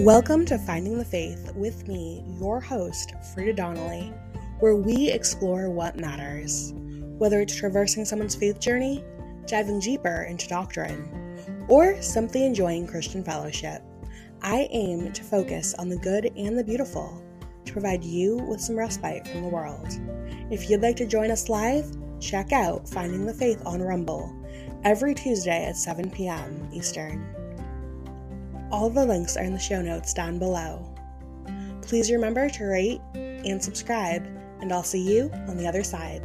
[0.00, 4.12] Welcome to Finding the Faith with me, your host, Freda Donnelly,
[4.60, 6.74] where we explore what matters.
[7.16, 9.02] Whether it's traversing someone's faith journey,
[9.46, 13.80] diving deeper into doctrine, or simply enjoying Christian fellowship,
[14.42, 17.24] I aim to focus on the good and the beautiful
[17.64, 19.88] to provide you with some respite from the world.
[20.50, 21.86] If you'd like to join us live,
[22.20, 24.30] check out Finding the Faith on Rumble
[24.84, 26.68] every Tuesday at 7 p.m.
[26.70, 27.35] Eastern.
[28.72, 30.92] All the links are in the show notes down below.
[31.82, 34.26] Please remember to rate and subscribe,
[34.60, 36.20] and I'll see you on the other side.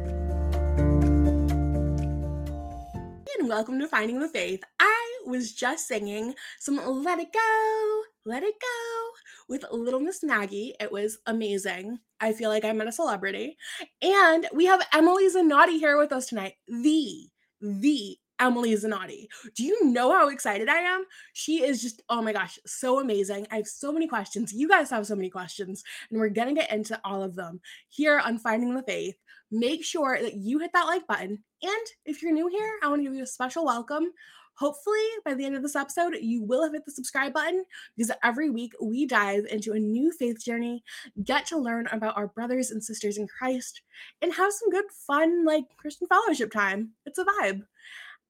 [3.38, 4.60] And welcome to Finding the Faith.
[4.80, 9.10] I was just singing some Let It Go, Let It Go
[9.48, 10.74] with Little Miss Maggie.
[10.80, 12.00] It was amazing.
[12.20, 13.56] I feel like I met a celebrity.
[14.02, 16.54] And we have Emily Zanotti here with us tonight.
[16.66, 17.28] The,
[17.60, 19.26] the Emily Zanotti.
[19.54, 21.04] Do you know how excited I am?
[21.32, 23.46] She is just, oh my gosh, so amazing.
[23.50, 24.52] I have so many questions.
[24.52, 27.60] You guys have so many questions, and we're going to get into all of them
[27.88, 29.16] here on Finding the Faith.
[29.50, 31.42] Make sure that you hit that like button.
[31.62, 34.12] And if you're new here, I want to give you a special welcome.
[34.54, 37.64] Hopefully, by the end of this episode, you will have hit the subscribe button
[37.96, 40.84] because every week we dive into a new faith journey,
[41.24, 43.80] get to learn about our brothers and sisters in Christ,
[44.20, 46.90] and have some good, fun, like Christian fellowship time.
[47.06, 47.62] It's a vibe.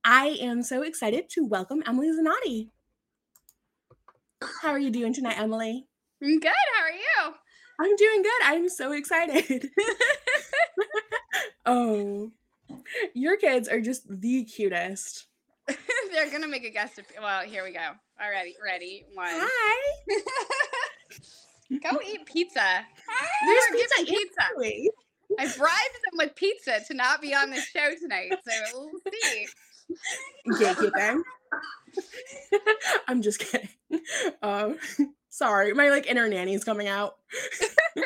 [0.04, 2.70] I am so excited to welcome Emily Zanotti.
[4.60, 5.86] How are you doing tonight, Emily?
[6.20, 6.50] I'm good.
[6.76, 7.34] How are you?
[7.78, 8.42] I'm doing good.
[8.44, 9.70] I'm so excited.
[11.66, 12.32] oh,
[13.14, 15.26] your kids are just the cutest.
[16.12, 16.98] They're gonna make a guest.
[17.20, 17.90] Well, here we go.
[18.20, 19.04] Already, ready.
[19.14, 19.28] One.
[19.30, 19.94] Hi.
[21.90, 22.84] go eat pizza.
[23.46, 24.04] There's We're pizza.
[24.04, 24.42] pizza.
[25.38, 28.90] I bribed them with pizza to not be on the show tonight, so we'll
[29.22, 29.46] see.
[30.48, 31.22] Gatekeeping.
[33.08, 33.68] I'm just kidding.
[34.42, 34.78] Um,
[35.28, 37.16] sorry, my like inner nanny's coming out.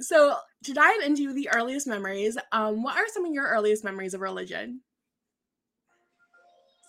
[0.00, 4.14] so to dive into the earliest memories, um, what are some of your earliest memories
[4.14, 4.80] of religion?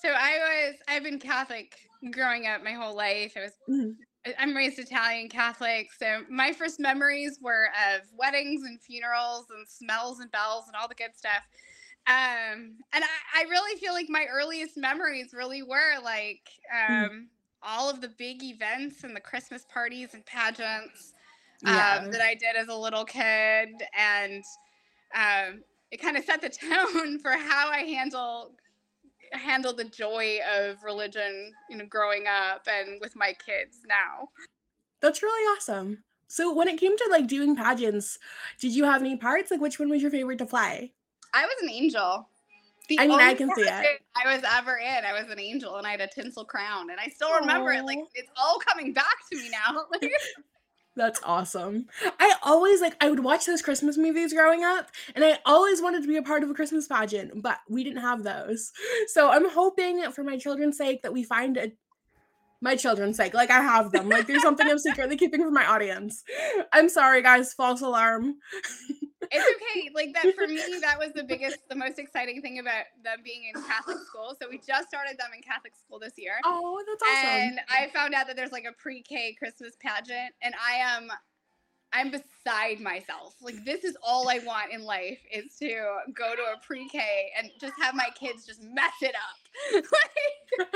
[0.01, 0.75] So I was.
[0.87, 1.75] I've been Catholic
[2.11, 3.33] growing up my whole life.
[3.35, 3.51] I was.
[3.69, 3.95] Mhm.
[4.39, 10.19] I'm raised Italian Catholic, so my first memories were of weddings and funerals and smells
[10.19, 11.43] and bells and all the good stuff.
[12.07, 17.25] Um, and I, I really feel like my earliest memories really were like um, Mm.
[17.63, 21.13] all of the big events and the Christmas parties and pageants
[21.61, 22.03] Yeah.
[22.03, 24.43] um, that I did as a little kid, and
[25.15, 28.57] um, it kind of set the tone for how I handle
[29.33, 34.29] handle the joy of religion, you know, growing up and with my kids now.
[35.01, 36.03] That's really awesome.
[36.27, 38.17] So when it came to like doing pageants,
[38.59, 39.51] did you have any parts?
[39.51, 40.94] Like which one was your favorite to play?
[41.35, 42.29] I was an angel.
[42.87, 44.01] The I mean, I can see it.
[44.15, 45.05] I was ever in.
[45.05, 47.83] I was an angel, and I had a tinsel crown, and I still remember it.
[47.83, 49.85] Like it's all coming back to me now.
[50.95, 51.87] That's awesome.
[52.19, 56.03] I always like I would watch those Christmas movies growing up and I always wanted
[56.03, 58.71] to be a part of a Christmas pageant, but we didn't have those.
[59.07, 61.73] So I'm hoping for my children's sake that we find a
[62.61, 64.07] my children's sake, like I have them.
[64.07, 66.23] Like there's something I'm secretly keeping from my audience.
[66.71, 68.35] I'm sorry guys, false alarm.
[69.31, 69.89] it's okay.
[69.93, 73.43] Like that for me, that was the biggest, the most exciting thing about them being
[73.53, 74.35] in Catholic school.
[74.41, 76.33] So we just started them in Catholic school this year.
[76.45, 77.41] Oh, that's awesome.
[77.41, 81.09] And I found out that there's like a pre-K Christmas pageant, and I am,
[81.93, 83.35] I'm beside myself.
[83.41, 85.67] Like this is all I want in life is to
[86.15, 89.83] go to a pre-K and just have my kids just mess it up.
[90.61, 90.71] like,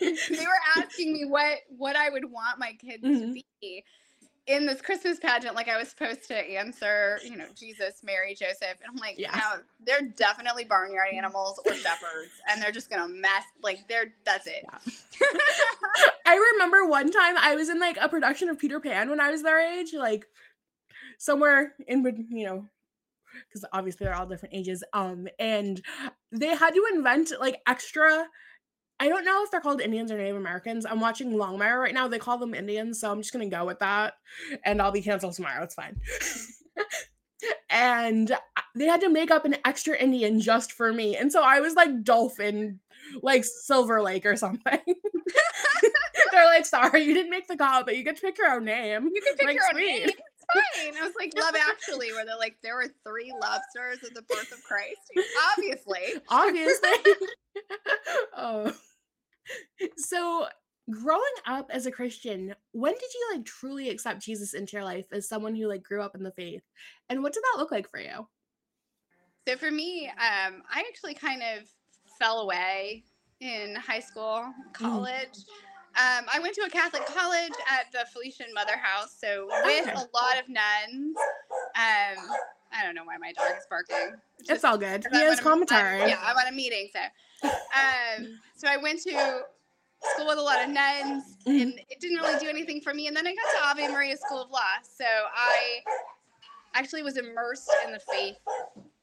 [0.00, 3.34] they were asking me what what I would want my kids to Mhm.
[3.34, 3.84] be
[4.46, 5.54] in this Christmas pageant.
[5.54, 9.34] Like I was supposed to answer, you know, Jesus, Mary, Joseph, and I'm like, Yeah.
[9.34, 13.44] no, they're definitely barnyard animals or shepherds, and they're just gonna mess.
[13.62, 14.64] Like they're that's it.
[16.26, 19.30] I remember one time I was in like a production of Peter Pan when I
[19.30, 20.26] was their age, like
[21.18, 22.68] somewhere in you know,
[23.48, 24.84] because obviously they're all different ages.
[24.92, 25.80] Um, and
[26.32, 28.26] they had to invent like extra.
[29.00, 30.86] I don't know if they're called Indians or Native Americans.
[30.86, 32.06] I'm watching Longmire right now.
[32.08, 34.14] They call them Indians, so I'm just gonna go with that,
[34.64, 35.62] and I'll be canceled tomorrow.
[35.64, 36.00] It's fine.
[37.70, 38.32] and
[38.74, 41.74] they had to make up an extra Indian just for me, and so I was
[41.74, 42.80] like Dolphin,
[43.22, 44.80] like Silver Lake or something.
[46.32, 48.64] They're like, sorry, you didn't make the call, but you get to pick your own
[48.64, 49.08] name.
[49.14, 50.06] You can pick Like, your own sweet.
[50.06, 50.10] name.
[50.52, 50.94] Fine.
[51.00, 54.52] I was like Love Actually, where they're like, there were three lobsters at the birth
[54.52, 55.00] of Christ.
[55.52, 56.20] Obviously.
[56.28, 57.14] Obviously.
[58.36, 58.72] oh.
[59.96, 60.46] So,
[60.90, 65.06] growing up as a Christian, when did you like truly accept Jesus into your life
[65.12, 66.62] as someone who like grew up in the faith?
[67.08, 68.28] And what did that look like for you?
[69.46, 71.68] So for me, um, I actually kind of
[72.18, 73.04] fell away
[73.40, 75.36] in high school, college.
[75.96, 79.92] Um, I went to a Catholic college at the Felician Mother House, so with Okay.
[79.92, 81.16] a lot of nuns.
[81.76, 82.30] Um,
[82.72, 84.16] I don't know why my dog is barking.
[84.40, 85.06] It's just all good.
[85.12, 86.08] He I'm has a- I'm- commentary.
[86.10, 87.48] yeah, I'm on a meeting, so.
[87.48, 89.10] Um, so I went to
[90.14, 91.62] school with a lot of nuns, Mhm.
[91.62, 93.06] and it didn't really do anything for me.
[93.06, 95.82] And then I got to Ave Maria School of Law, so I
[96.74, 98.36] actually was immersed in the faith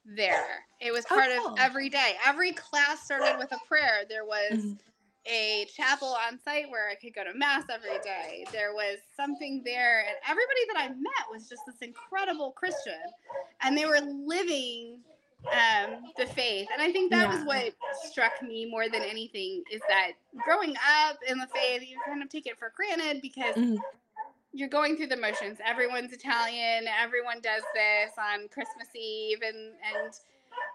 [0.03, 0.65] there.
[0.81, 1.53] It was Oh, part cool.
[1.53, 2.17] of every day.
[2.25, 4.03] Every class started with a prayer.
[4.09, 4.79] There was Mhm.
[5.25, 8.45] A chapel on site where I could go to mass every day.
[8.51, 12.99] There was something there, and everybody that I met was just this incredible Christian,
[13.61, 14.99] and they were living
[15.51, 16.67] um, the faith.
[16.71, 17.73] And I think that was what
[18.03, 20.11] struck me more than anything is that
[20.43, 20.75] growing
[21.07, 23.77] up in the faith, you kind of take it for granted because Mhm.
[24.53, 25.59] you're going through the motions.
[25.65, 26.87] Everyone's Italian.
[26.87, 30.13] Everyone does this on Christmas Eve, and and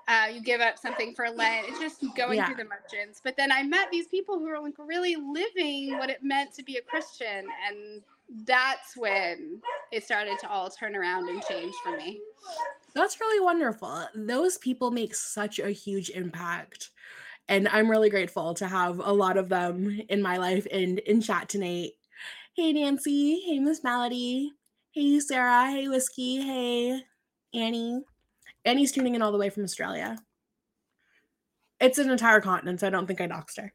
[0.08, 1.68] uh, you give up something for Lent.
[1.68, 2.46] It's just going Yeah.
[2.46, 3.20] through the motions.
[3.22, 6.62] But then I met these people who were like really living what it meant to
[6.62, 8.02] be a Christian, and
[8.46, 9.60] that's when
[9.92, 12.20] it started to all turn around and change for me.
[12.94, 14.06] That's really wonderful.
[14.14, 16.90] Those people make such a huge impact.
[17.48, 21.20] And I'm really grateful to have a lot of them in my life and in
[21.20, 21.92] chat tonight.
[22.56, 23.40] Hey, Nancy.
[23.40, 24.52] Hey, Miss Melody.
[24.92, 25.70] Hey, Sarah.
[25.70, 26.40] Hey, Whiskey.
[26.42, 27.02] Hey,
[27.54, 28.02] Annie.
[28.66, 30.18] Annie's tuning in all the way from Australia.
[31.80, 33.72] It's an entire continent, so I don't think I doxed her.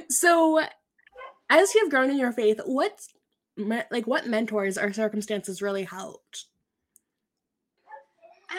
[0.10, 0.60] so,
[1.48, 3.08] as you've grown in your faith, what's
[3.56, 6.46] like what mentors or circumstances really helped?
[8.50, 8.58] Um,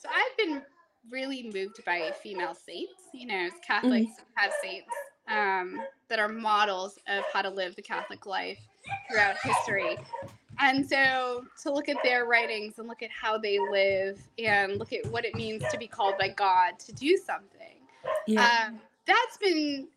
[0.00, 0.62] so I've been
[1.10, 2.92] really moved by female saints.
[3.12, 4.88] You know, as Catholics have saints
[5.28, 5.78] um,
[6.08, 8.58] that are models of how to live the Catholic life
[9.10, 9.96] throughout history.
[10.60, 14.92] And so to look at their writings and look at how they live and look
[14.92, 17.80] at what it means to be called by God to do something.
[18.38, 19.88] Um, that's been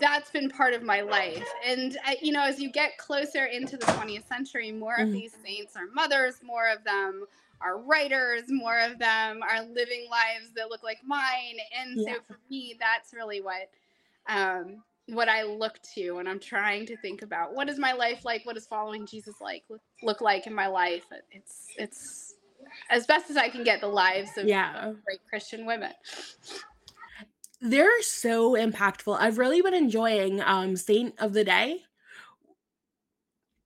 [0.00, 3.78] that's been part of my life and I, you know as you get closer into
[3.78, 5.12] the 20th century more of Mhm.
[5.12, 7.24] these saints are mothers more of them
[7.62, 12.16] are writers more of them are living lives that look like mine and Yeah.
[12.16, 13.70] so for me that's really what
[14.28, 18.24] um what i look to when i'm trying to think about what is my life
[18.24, 22.34] like what is following jesus like look, look like in my life it's it's
[22.90, 24.92] as best as i can get the lives of yeah.
[25.04, 25.92] great christian women
[27.60, 29.18] they're so impactful.
[29.18, 31.82] I've really been enjoying um Saint of the Day.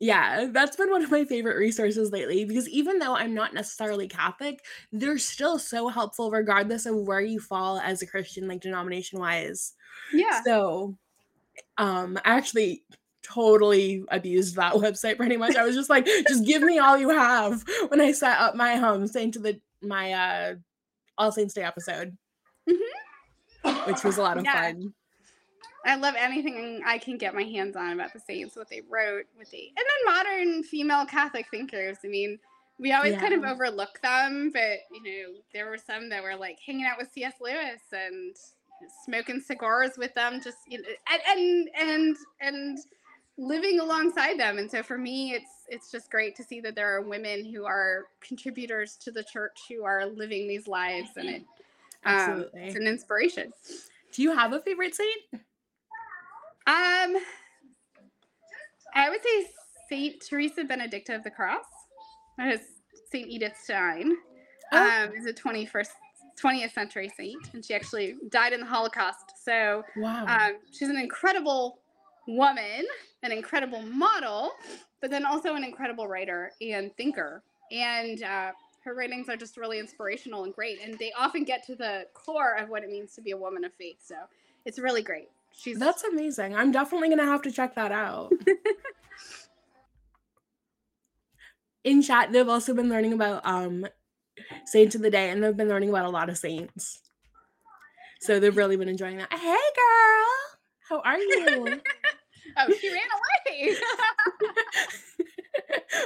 [0.02, 4.08] Yeah, that's been one of my favorite resources lately because even though I'm not necessarily
[4.08, 4.58] Catholic,
[4.90, 9.74] they're still so helpful regardless of where you fall as a Christian, like denomination wise.
[10.12, 10.98] yeah So,
[11.78, 12.82] um, I actually
[13.22, 15.54] totally abused that website pretty much.
[15.54, 18.74] I was just like, just give me all you have when I set up my
[18.74, 20.54] home, Saint to the my uh
[21.16, 22.18] All Saints Day episode,
[22.64, 24.72] which was a lot of Yeah.
[24.72, 24.94] fun.
[25.84, 29.24] I love anything I can get my hands on about the saints, what they wrote,
[29.34, 31.98] what they, and then modern female Catholic thinkers.
[32.04, 32.38] I mean,
[32.78, 36.58] we always kind of overlook them, but you know, there were some that were like
[36.64, 37.34] hanging out with C.S.
[37.40, 38.34] Lewis and
[39.04, 42.78] smoking cigars with them, just you know, and and and and
[43.38, 44.58] living alongside them.
[44.58, 47.64] And so for me, it's it's just great to see that there are women who
[47.64, 51.42] are contributors to the church who are living these lives, and it
[52.04, 53.52] um, it's an inspiration.
[54.12, 55.42] Do you have a favorite saint?
[56.66, 57.16] Um,
[58.94, 59.46] I would say
[59.88, 61.64] Saint Teresa Benedicta of the Cross.
[62.38, 62.60] That is
[63.10, 64.12] Saint Edith Stein.
[64.72, 65.04] Oh.
[65.04, 65.88] Um, is a 21st,
[66.42, 69.32] 20th century saint, and she actually died in the Holocaust.
[69.44, 70.24] So Wow.
[70.26, 71.78] um, she's an incredible
[72.26, 72.86] woman,
[73.22, 74.52] an incredible model,
[75.02, 77.42] but then also an incredible writer and thinker.
[77.70, 78.52] And uh,
[78.84, 82.56] her writings are just really inspirational and great, and they often get to the core
[82.56, 83.98] of what it means to be a woman of faith.
[84.02, 84.14] So
[84.64, 85.28] it's really great.
[85.56, 86.56] She's That's amazing.
[86.56, 88.32] I'm definitely gonna have to check that out.
[91.84, 93.86] In chat, they've also been learning about um
[94.66, 97.00] Saints of the Day, and they've been learning about a lot of saints.
[98.20, 99.32] So they've really been enjoying that.
[99.32, 100.28] Hey girl,
[100.88, 101.80] how are you?
[102.56, 103.00] Oh, she ran
[103.56, 103.76] away.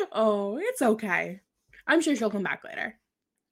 [0.13, 1.41] oh, it's okay.
[1.87, 2.99] I'm sure she'll come back later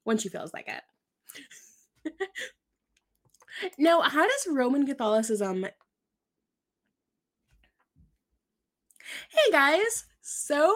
[0.04, 2.12] when she feels like it.
[3.78, 5.66] now, how does Roman Catholicism?
[9.28, 10.74] Hey guys, so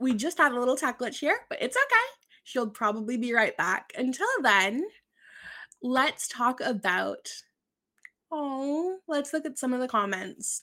[0.00, 2.06] we just had a little tech glitch here, but it's okay.
[2.44, 3.92] She'll probably be right back.
[3.98, 4.84] Until then,
[5.82, 7.28] let's talk about.
[8.32, 10.62] Oh, let's look at some of the comments.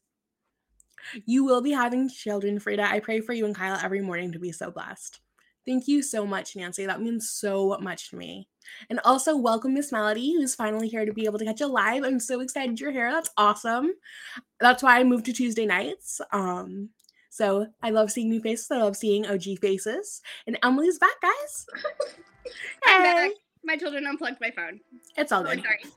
[1.25, 2.83] You will be having children, Freda.
[2.83, 5.19] I pray for you and Kyle every morning to be so blessed.
[5.67, 6.87] Thank you so much, Nancy.
[6.87, 8.47] That means so much to me.
[8.89, 12.03] And also, welcome Miss Melody, who's finally here to be able to catch you live.
[12.03, 13.11] I'm so excited you're here.
[13.11, 13.91] That's awesome.
[14.59, 16.21] That's why I moved to Tuesday nights.
[16.31, 16.89] Um,
[17.29, 18.69] so I love seeing new faces.
[18.71, 20.21] I love seeing OG faces.
[20.47, 21.65] And Emily's back, guys.
[22.85, 23.31] Hey, back.
[23.63, 24.79] My children unplugged my phone.
[25.17, 25.63] it's all So good.
[25.63, 25.79] sorry.
[25.81, 25.91] Sorry.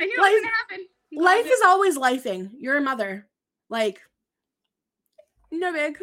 [0.00, 0.86] I knew Life- it was gonna happen.
[1.12, 2.50] Life is always lifing.
[2.58, 3.26] You're a mother.
[3.70, 4.00] Like,
[5.50, 5.96] no big.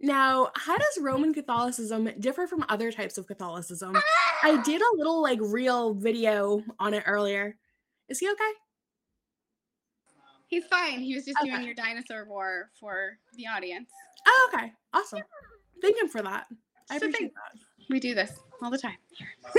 [0.00, 3.96] Now, how does Roman Catholicism differ from other types of Catholicism?
[3.96, 4.62] I ah!
[4.62, 7.56] did a little like real video on it earlier.
[8.08, 8.52] Is he okay?
[10.48, 11.00] He's fine.
[11.00, 11.50] He was just Okay.
[11.50, 13.90] doing your dinosaur war for the audience.
[14.26, 14.72] Oh, okay.
[14.92, 15.22] Awesome.
[15.82, 16.46] Thank him for that.
[16.88, 17.58] I So appreciate that.
[17.90, 18.32] We do this
[18.62, 18.96] all the time.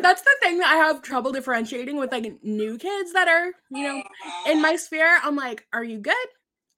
[0.00, 3.82] That's the thing that I have trouble differentiating with like new kids that are, you
[3.82, 4.02] know,
[4.46, 5.18] in my sphere.
[5.22, 6.14] I'm like, are you good?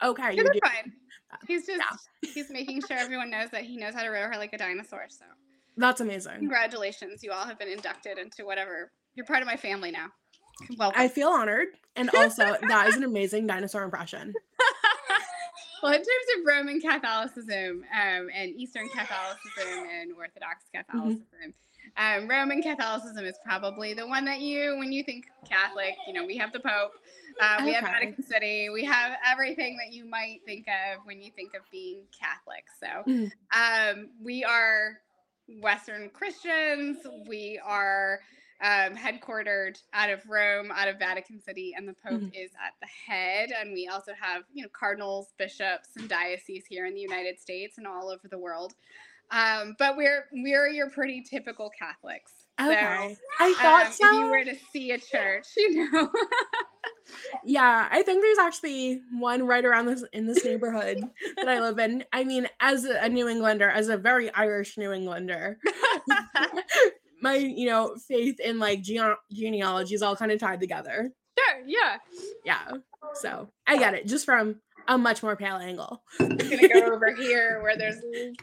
[0.03, 0.61] Okay, you You're do.
[0.65, 0.93] fine.
[1.47, 1.83] He's just
[2.35, 5.07] he's making sure everyone knows that he knows how to row her like a dinosaur.
[5.09, 5.25] So
[5.77, 6.39] That's amazing.
[6.39, 8.91] congratulations, you all have been inducted into whatever.
[9.15, 10.09] You're part of my family now.
[10.77, 11.01] Welcome.
[11.01, 11.69] I feel honored.
[11.97, 14.33] And also, that is an amazing dinosaur impression.
[15.83, 21.55] well, in terms of Roman Catholicism um, and Eastern Catholicism and Orthodox Catholicism,
[21.97, 26.25] um, Roman Catholicism is probably the one that you, when you think Catholic, you know,
[26.25, 26.93] we have the Pope,
[27.41, 31.31] uh, we have Vatican City, we have everything that you might think of when you
[31.35, 32.65] think of being Catholic.
[32.81, 33.33] So Mhm.
[33.53, 35.01] um, we are
[35.61, 36.99] Western Christians.
[37.27, 38.21] We are
[38.61, 42.31] um, headquartered out of Rome, out of Vatican City, and the Pope Mhm.
[42.33, 43.51] is at the head.
[43.51, 47.79] And we also have, you know, cardinals, bishops, and dioceses here in the United States
[47.79, 48.75] and all over the world.
[49.33, 52.42] Um, but we're we're your pretty typical Catholics.
[52.61, 53.17] Okay.
[53.41, 54.07] I thought um, so.
[54.07, 56.11] if you were to see a church, you know.
[57.45, 61.03] Yeah, I think there's actually one right around this in this neighborhood
[61.37, 62.05] that I live in.
[62.13, 65.59] I mean, as a New Englander, as a very Irish New Englander,
[67.23, 71.13] my you know faith in like gene- genealogy is all kind of tied together.
[71.39, 71.97] sure, yeah.
[72.45, 72.73] Yeah,
[73.15, 76.03] so I get it just from a much more pale angle.
[76.21, 77.97] I'm gonna go over here where there's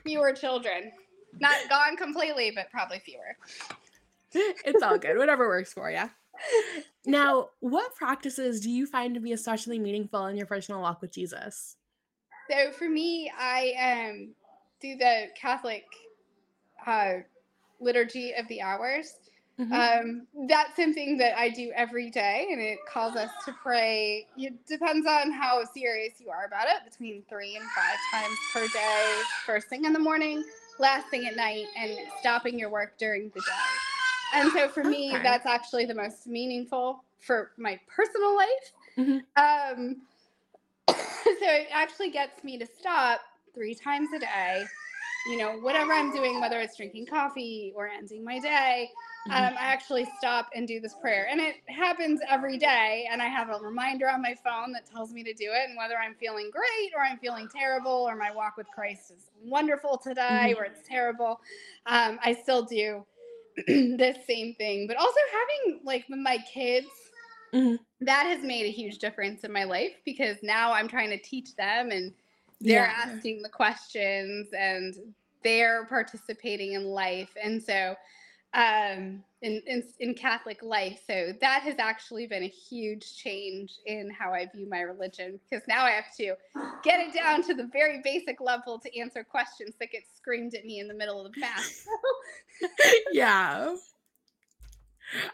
[0.03, 0.91] fewer children.
[1.39, 3.37] Not gone completely, but probably fewer.
[4.33, 6.09] It's all good, whatever works for you.
[7.05, 11.11] Now, what practices do you find to be especially meaningful in your personal walk with
[11.11, 11.77] Jesus?
[12.49, 14.33] So for me, I um
[14.79, 15.85] do the Catholic
[16.85, 17.15] uh,
[17.79, 19.17] liturgy of the hours.
[19.59, 19.73] Mhm.
[19.73, 24.25] Um, that's something that I do every day, and it calls us to pray.
[24.37, 28.67] It depends on how serious you are about it, between three and five times per
[28.67, 30.45] day, first thing in the morning,
[30.79, 33.88] last thing at night, and stopping your work during the day.
[34.33, 35.23] And so for me, Okay.
[35.23, 38.73] that's actually the most meaningful for my personal life.
[38.97, 39.23] Mhm.
[39.35, 40.01] Um,
[40.89, 40.95] so
[41.41, 43.21] it actually gets me to stop
[43.53, 44.65] three times a day.
[45.27, 48.89] You know, whatever I'm doing, whether it's drinking coffee or ending my day,
[49.27, 49.31] Mhm.
[49.49, 51.27] um, I actually stop and do this prayer.
[51.29, 53.07] And it happens every day.
[53.11, 55.67] And I have a reminder on my phone that tells me to do it.
[55.67, 59.29] And whether I'm feeling great or I'm feeling terrible or my walk with Christ is
[59.43, 61.41] wonderful today or it's terrible,
[61.85, 63.05] um, I still do
[63.97, 64.87] this same thing.
[64.87, 66.87] But also having, like, with my kids,
[67.53, 67.79] Mhm.
[68.01, 71.55] that has made a huge difference in my life because now I'm trying to teach
[71.55, 72.13] them and
[72.61, 73.05] they're Yeah.
[73.07, 75.13] asking the questions and
[75.43, 77.95] they're participating in life and so
[78.55, 84.09] um in, in in catholic life so that has actually been a huge change in
[84.09, 86.33] how i view my religion because now i have to
[86.83, 90.65] get it down to the very basic level to answer questions that get screamed at
[90.65, 91.85] me in the middle of the mass
[93.11, 93.75] yeah.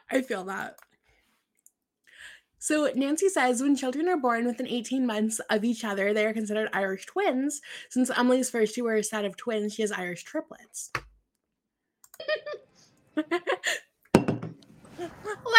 [0.09, 0.77] I feel that.
[2.57, 6.33] So Nancy says when children are born within 18 months of each other, they are
[6.33, 7.61] considered Irish twins.
[7.89, 10.91] Since Emily's first two were a set of twins, she has Irish triplets.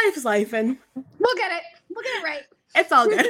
[0.04, 2.42] Life's life and we'll get it we'll get it right
[2.78, 3.24] it's all good.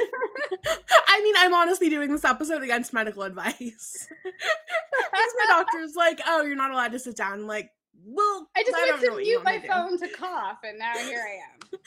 [1.07, 4.05] I mean, I'm honestly doing this episode against medical advice.
[4.21, 7.31] Because my doctor's like, oh, you're not allowed to sit down.
[7.33, 7.71] I'm like,
[8.05, 11.25] well, i just don't went to mute my to phone to cough and now here
[11.25, 11.79] i am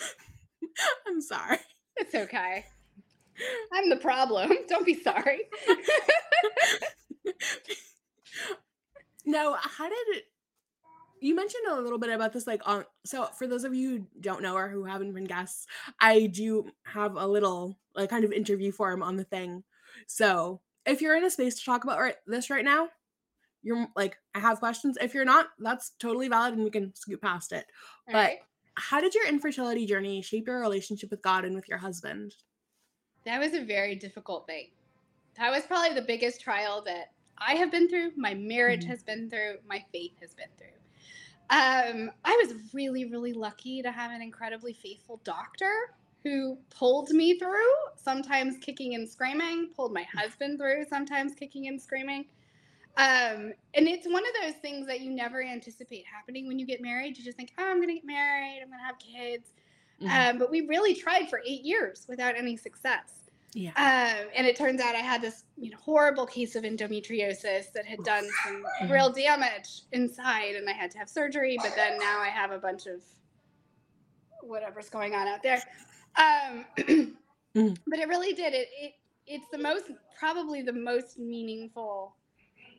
[1.07, 1.59] I'm sorry.
[1.97, 2.67] it's okay
[3.73, 5.43] i'm the problem don't be sorry
[9.25, 10.25] Now, how did it?
[11.21, 12.85] You mentioned a little bit about this, like on.
[13.05, 15.67] So, for those of you who don't know or who haven't been guests,
[16.01, 19.63] I do have a little like kind of interview form on the thing.
[20.07, 22.89] So, if you're in a space to talk about right, this right now,
[23.63, 24.97] you're like, I have questions.
[25.01, 27.67] If you're not, that's totally valid, and we can scoot past it.
[28.09, 28.39] All But right?
[28.77, 32.35] how did your infertility journey shape your relationship with God and with your husband?
[33.25, 34.71] That was a very difficult thing.
[35.37, 38.89] that was probably the biggest trial that I have been through, my marriage Mhm.
[38.89, 40.77] has been through, my faith has been through.
[41.51, 47.39] Um, I was really, really lucky to have an incredibly faithful doctor who pulled me
[47.39, 52.27] through, sometimes kicking and screaming, pulled my husband through, sometimes kicking and screaming.
[52.97, 56.81] Um, and it's one of those things that you never anticipate happening when you get
[56.83, 57.17] married.
[57.17, 59.53] You just think, oh, I'm going to get married, I'm going to have kids.
[60.03, 60.31] Mhm.
[60.31, 63.30] Um, but we really tried for eight years without any success.
[63.55, 63.71] Yeah.
[63.77, 67.85] Um, and it turns out I had this you know, horrible case of endometriosis that
[67.85, 68.91] had done some Mhm.
[68.91, 71.57] real damage inside, and I had to have surgery.
[71.63, 73.03] But then now I have a bunch of
[74.43, 75.63] whatever's going on out there.
[76.17, 76.67] Um,
[77.57, 77.77] Mhm.
[77.89, 78.55] But it really did.
[78.55, 78.95] It, it
[79.27, 79.87] it's the most
[80.19, 82.15] probably the most meaningful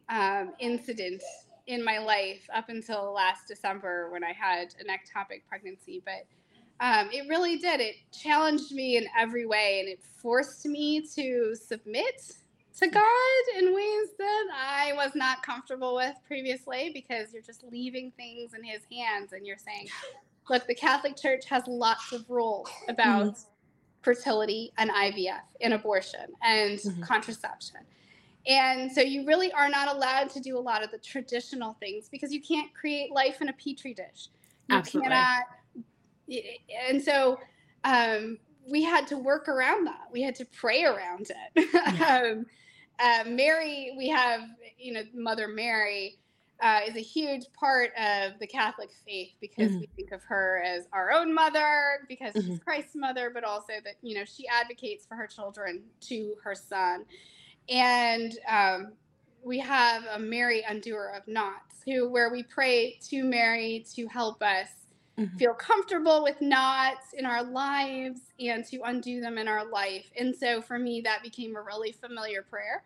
[0.09, 1.21] um, incident
[1.67, 6.01] in my life up until last December when I had an ectopic pregnancy.
[6.05, 6.25] But
[6.81, 7.79] um, it really did.
[7.79, 12.31] It challenged me in every way, and it forced me to submit
[12.79, 18.11] to God in ways that I was not comfortable with previously because you're just leaving
[18.17, 19.87] things in His hands and you're saying,
[20.49, 23.37] look, the Catholic Church has lots of rules about
[24.01, 27.01] fertility and IVF and abortion and Mhm.
[27.03, 27.81] contraception.
[28.47, 32.09] And so you really are not allowed to do a lot of the traditional things
[32.09, 34.29] because you can't create life in a petri dish.
[34.67, 35.11] You Absolutely.
[35.11, 35.45] cannot.
[36.89, 37.39] And so
[37.83, 38.37] um,
[38.69, 40.07] we had to work around that.
[40.11, 41.69] We had to pray around it.
[41.95, 42.31] Yeah.
[42.33, 42.45] um,
[42.99, 44.41] uh, Mary, we have,
[44.77, 46.19] you know, Mother Mary
[46.61, 49.79] uh, is a huge part of the Catholic faith because Mhm.
[49.79, 52.63] we think of her as our own mother, because she's Mhm.
[52.63, 57.05] Christ's mother, but also that, you know, she advocates for her children to her son.
[57.67, 58.93] And um,
[59.43, 64.43] we have a Mary Undoer of Knots, who where we pray to Mary to help
[64.43, 64.67] us
[65.21, 65.37] Mhm.
[65.39, 70.05] feel comfortable with knots in our lives and to undo them in our life.
[70.17, 72.83] And so for me, that became a really familiar prayer.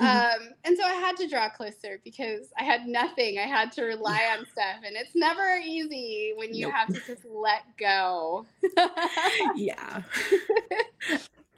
[0.00, 0.06] Mhm.
[0.06, 3.38] Um, and so I had to draw closer because I had nothing.
[3.38, 4.82] I had to rely on stuff.
[4.84, 6.74] And it's never easy when you Nope.
[6.74, 8.46] have to just let go.
[9.56, 10.02] yeah.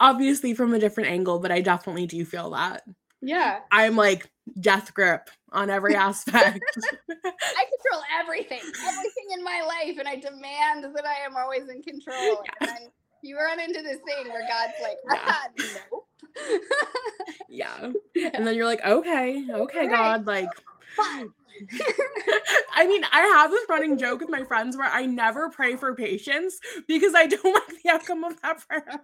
[0.01, 2.83] Obviously from a different angle, but I definitely do feel that.
[3.21, 3.61] yeah.
[3.73, 4.31] I'm like
[4.61, 6.61] death grip on every aspect.
[7.11, 11.83] I control everything, everything in my life, and I demand that I am always in
[11.83, 12.43] control.
[12.61, 12.91] And then
[13.23, 15.23] you run into this thing where God's like, Yeah.
[15.27, 15.49] ah,
[15.91, 16.07] nope.
[17.49, 17.91] yeah.
[18.35, 19.91] And then you're like, okay, okay, Right.
[19.91, 20.49] God, like
[20.97, 21.29] Fine.
[22.75, 25.95] I mean, I have this running joke with my friends where I never pray for
[25.95, 29.03] patience because I don't like the outcome of that prayer.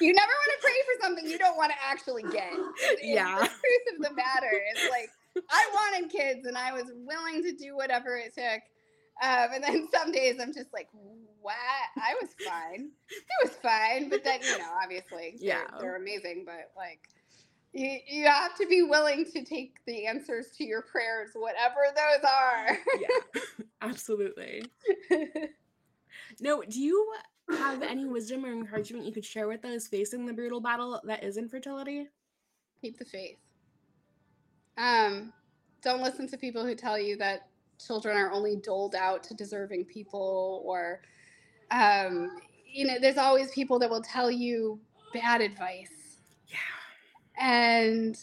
[0.00, 2.52] You never want to pray for something you don't want to actually get.
[2.80, 3.38] It's Yeah.
[3.38, 5.10] The truth of the matter is like,
[5.50, 8.62] I wanted kids and I was willing to do whatever it took.
[9.22, 10.88] Um, and then some days I'm just like,
[11.40, 11.54] what?
[11.96, 12.90] I was fine.
[13.10, 14.08] It was fine.
[14.08, 15.64] But then, you know, obviously, they're, Yeah.
[15.80, 16.44] they're amazing.
[16.46, 17.00] But like,
[17.72, 22.24] you, you have to be willing to take the answers to your prayers, whatever those
[22.28, 22.78] are.
[23.00, 23.42] Yeah,
[23.82, 24.64] absolutely.
[26.40, 27.12] No, do you
[27.50, 31.22] have any wisdom or encouragement you could share with those facing the brutal battle that
[31.24, 32.08] is infertility?
[32.80, 33.38] keep the faith.
[34.76, 35.32] Um,
[35.82, 37.48] don't listen to people who tell you that
[37.84, 41.00] children are only doled out to deserving people, or
[41.70, 42.30] um,
[42.66, 44.78] you know, there's always people that will tell you
[45.14, 46.58] bad advice, Yeah.
[47.40, 48.18] and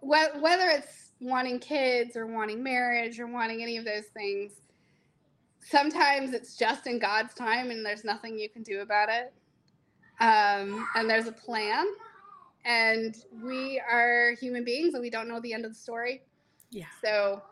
[0.00, 4.52] wh- whether it's wanting kids or wanting marriage or wanting any of those things,
[5.62, 9.32] sometimes it's just in God's time, and there's nothing you can do about it.
[10.20, 11.86] Um, and there's a plan
[12.64, 16.22] and we are human beings and we don't know the end of the story.
[16.70, 16.86] Yeah.
[17.02, 17.42] So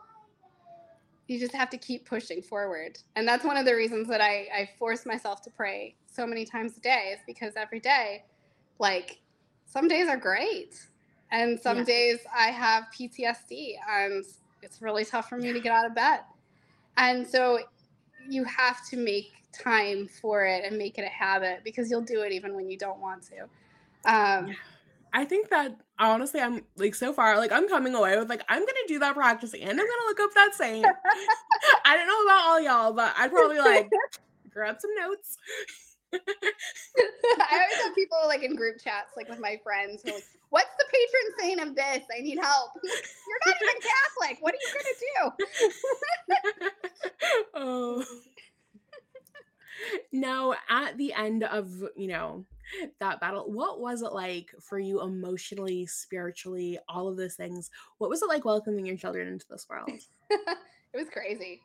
[1.27, 2.97] you just have to keep pushing forward.
[3.15, 6.45] And that's one of the reasons that I, I force myself to pray so many
[6.45, 8.23] times a day is because every day,
[8.79, 9.19] like
[9.65, 10.87] some days are great.
[11.31, 11.83] And some Yeah.
[11.83, 14.25] days I have PTSD and
[14.61, 16.21] it's really tough for me to get out of bed.
[16.97, 17.59] And so
[18.29, 22.21] you have to make time for it and make it a habit because you'll do
[22.21, 23.41] it even when you don't want to.
[24.05, 24.55] Um,
[25.13, 28.61] I think that honestly, I'm like so far, like I'm coming away with like I'm
[28.61, 30.85] gonna do that practice and I'm gonna look up that saint.
[31.85, 33.89] I don't know about all y'all, but I'd probably like
[34.49, 35.37] grab some notes.
[36.13, 36.17] I
[37.51, 40.75] always have people like in group chats, like with my friends, who are like, "What's
[40.77, 42.03] the patron saint of this?
[42.15, 44.37] I need help." You're not even Catholic.
[44.41, 45.39] What are you gonna
[46.59, 46.69] do?
[47.55, 48.05] oh.
[50.11, 52.45] Now, at the end of, you know,
[52.99, 57.69] that battle, what was it like for you emotionally, spiritually, all of those things?
[57.97, 59.89] What was it like welcoming your children into this world?
[60.29, 60.57] it
[60.93, 61.61] was crazy.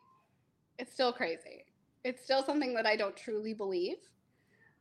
[0.79, 1.65] It's still crazy.
[2.03, 3.97] It's still something that I don't truly believe.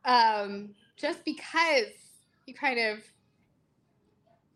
[0.07, 1.93] Um, just because
[2.47, 2.99] you kind of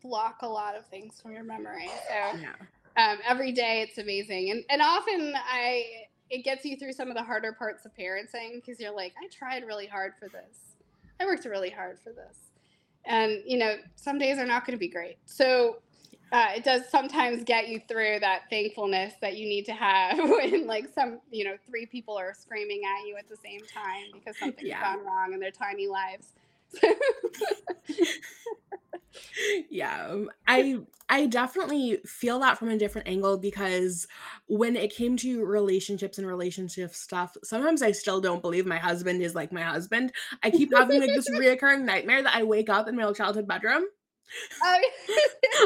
[0.03, 1.91] block a lot of things from your memory.
[2.09, 2.55] So Yeah.
[2.97, 5.85] um, every day it's amazing, and and often I
[6.31, 9.27] it gets you through some of the harder parts of parenting because you're like, I
[9.29, 10.77] tried really hard for this.
[11.19, 12.53] I worked really hard for this,
[13.05, 15.19] and you know some days are not going to be great.
[15.27, 15.83] So.
[16.33, 20.67] Uh, it does sometimes get you through that thankfulness that you need to have when
[20.67, 24.37] like some you know three people are screaming at you at the same time because
[24.39, 24.81] something's Yeah.
[24.81, 26.35] gone wrong in their tiny lives.
[29.71, 34.07] Yeah um, i i definitely feel that from a different angle because
[34.47, 39.23] when it came to relationships and relationship stuff sometimes i still don't believe my husband
[39.23, 40.13] is like my husband.
[40.43, 43.49] I keep having like this reoccurring nightmare that i wake up in my old childhood
[43.49, 43.85] bedroom
[44.63, 44.81] Oh,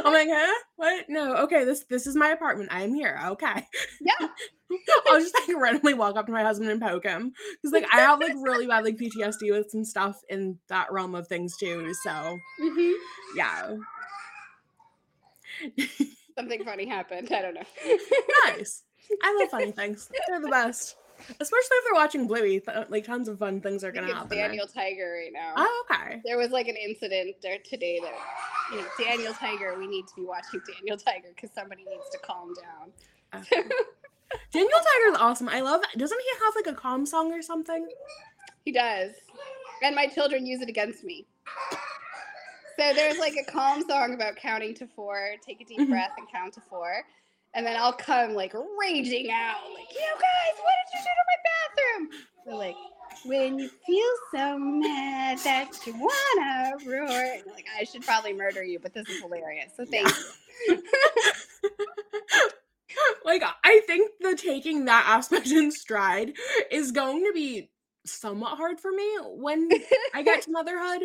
[0.04, 0.54] i'm like huh?
[0.76, 1.04] What?
[1.08, 2.70] No okay this this is my apartment.
[2.72, 3.20] I am here.
[3.26, 3.66] Okay.
[4.00, 4.28] Yeah.
[5.06, 8.00] I'll just like randomly walk up to my husband and poke him because like i
[8.00, 11.92] have like really bad like ptsd with some stuff in that realm of things too
[12.02, 12.94] so Mhm.
[13.36, 13.76] yeah.
[16.36, 17.28] Something funny happened.
[17.32, 17.62] I don't know.
[18.46, 18.82] Nice.
[19.22, 20.10] I love funny things.
[20.28, 20.96] They're the best.
[21.28, 22.62] Especially if they're watching Bluey.
[22.88, 24.28] Like tons of fun things are gonna it's happen.
[24.36, 24.46] there.
[24.48, 26.20] daniel tiger right now Oh, okay.
[26.24, 28.14] there was like an incident there today that
[28.72, 32.18] you know daniel tiger we need to be watching daniel tiger because somebody needs to
[32.18, 32.92] calm down
[33.42, 33.62] Okay.
[34.52, 35.48] Daniel Tiger's awesome.
[35.48, 37.86] I love doesn't he have like a calm song or something?
[38.64, 39.10] He does.
[39.82, 41.26] And my children use it against me.
[42.78, 45.88] So there's like a calm song about counting to four, take a deep Mhm.
[45.90, 47.04] breath and count to four.
[47.54, 51.24] And then I'll come like raging out, like, you guys, what did you do to
[51.30, 52.26] my bathroom?
[52.44, 52.76] They're like,
[53.24, 57.08] when you feel so mad that you wanna roar.
[57.08, 59.72] And like, I should probably murder you, but this is hilarious.
[59.76, 60.08] So thank
[60.68, 60.82] you.
[63.24, 66.32] like I think the taking that aspect in stride
[66.70, 67.70] is going to be
[68.06, 69.68] somewhat hard for me when
[70.12, 71.02] I get to motherhood,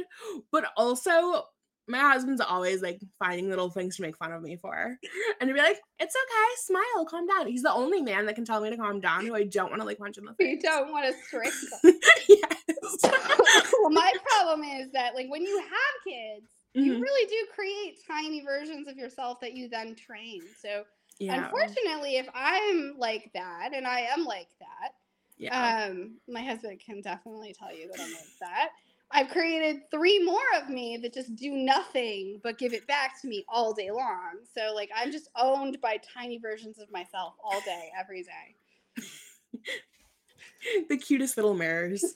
[0.52, 1.46] but also
[1.90, 4.98] my husband's always like finding little things to make fun of me for.
[5.42, 7.48] And to be like, it's okay, smile, calm down.
[7.48, 9.82] He's the only man that can tell me to calm down who I don't want
[9.82, 10.48] to like punch in the face.
[10.48, 12.00] you don't want to strangle.
[12.30, 12.64] yes.
[13.82, 17.02] well, my problem is that like when you have kids, you Mhm.
[17.02, 20.42] really do create tiny versions of yourself that you then train.
[20.62, 20.84] So
[21.18, 21.44] Yeah.
[21.44, 24.92] unfortunately, if I'm like that, and I am like that,
[25.38, 25.88] Yeah.
[25.90, 28.70] um, my husband can definitely tell you that I'm like that.
[29.12, 33.28] I've created three more of me that just do nothing but give it back to
[33.28, 34.38] me all day long.
[34.56, 38.56] So like I'm just owned by tiny versions of myself all day, every day.
[40.90, 42.04] the cutest little mirrors.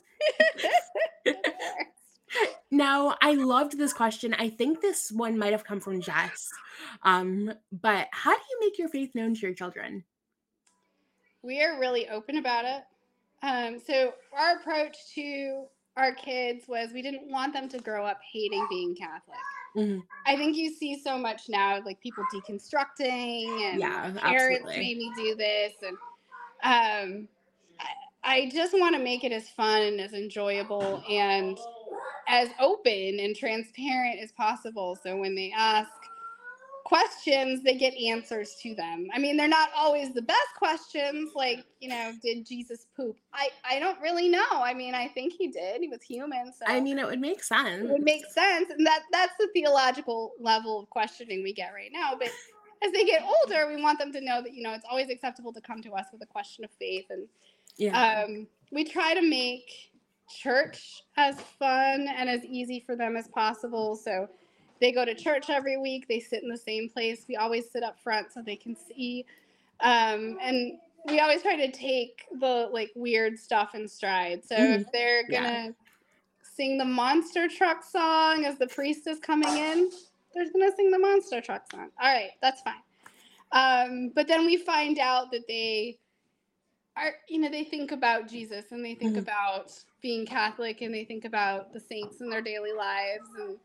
[2.70, 4.34] Now, I loved this question.
[4.34, 6.50] I think this one might have come from Jess.
[7.04, 10.02] Um, but how do you make your faith known to your children?
[11.44, 12.82] we are really open about it.
[13.42, 18.18] Um, so our approach to our kids was we didn't want them to grow up
[18.32, 19.38] hating being Catholic.
[19.76, 20.02] Mhm.
[20.26, 25.12] I think you see so much now, like people deconstructing and Yeah, parents made me
[25.16, 25.96] do this, and
[26.62, 27.28] um,
[28.22, 31.58] I just want to make it as fun and as enjoyable and
[32.26, 34.96] as open and transparent as possible.
[35.02, 35.90] So when they ask
[36.84, 39.08] questions, they get answers to them.
[39.14, 43.16] I mean, they're not always the best questions, like you know, did Jesus poop?
[43.32, 44.46] I I don't really know.
[44.50, 45.80] I mean, I think he did.
[45.80, 47.84] He was human, so I mean, it would make sense.
[47.84, 51.90] it would make sense and that that's the theological level of questioning we get right
[51.92, 52.28] now but
[52.84, 55.52] as they get older we want them to know that you know it's always acceptable
[55.52, 57.26] to come to us with a question of faith and
[57.76, 58.22] Yeah.
[58.24, 59.70] um, we try to make
[60.28, 64.28] church as fun and as easy for them as possible so
[64.84, 66.08] they go to church every week.
[66.08, 67.26] They sit in the same place.
[67.28, 69.26] We always sit up front so they can see.
[69.80, 70.74] Um, and
[71.06, 74.44] we always try to take the like weird stuff in stride.
[74.44, 75.74] So if they're gonna
[76.42, 79.90] sing the monster truck song as the priest is coming in
[80.34, 81.90] they're gonna sing the monster truck song.
[82.00, 82.74] All right that's fine.
[83.52, 85.98] Um, but then we find out that they
[86.96, 89.22] are you know they think about jesus and they think Mhm.
[89.22, 93.58] about being catholic and they think about the saints in their daily lives and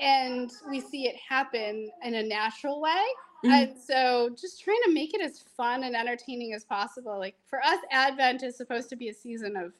[0.00, 3.04] and we see it happen in a natural way
[3.44, 3.52] Mhm.
[3.52, 7.62] and so just trying to make it as fun and entertaining as possible like for
[7.64, 9.72] us advent is supposed to be a season of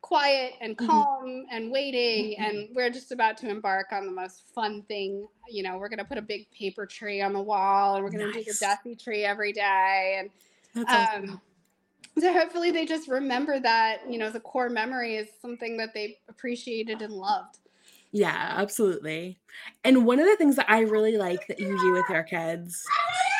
[0.00, 0.86] quiet and Mhm.
[0.86, 5.62] calm and waiting and we're just about to embark on the most fun thing you
[5.62, 8.24] know we're going to put a big paper tree on the wall and we're going
[8.24, 8.60] to do the Nice.
[8.60, 10.30] Jesse tree every day and
[10.74, 11.30] That's awesome.
[11.30, 11.42] um,
[12.18, 16.18] so hopefully they just remember that you know the core memory is something that they
[16.28, 17.58] appreciated and loved
[18.12, 19.38] Yeah, absolutely.
[19.84, 22.82] And one of the things that I really like that you do with your kids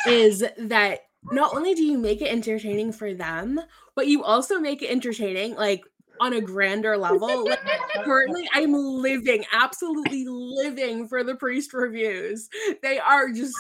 [0.06, 1.00] is that
[1.32, 3.60] not only do you make it entertaining for them,
[3.94, 5.82] but you also make it entertaining like
[6.20, 7.44] on a grander level.
[7.44, 7.60] Like,
[8.04, 12.48] currently, I'm living, absolutely living for the priest reviews.
[12.82, 13.56] They are just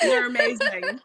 [0.00, 1.00] they're amazing.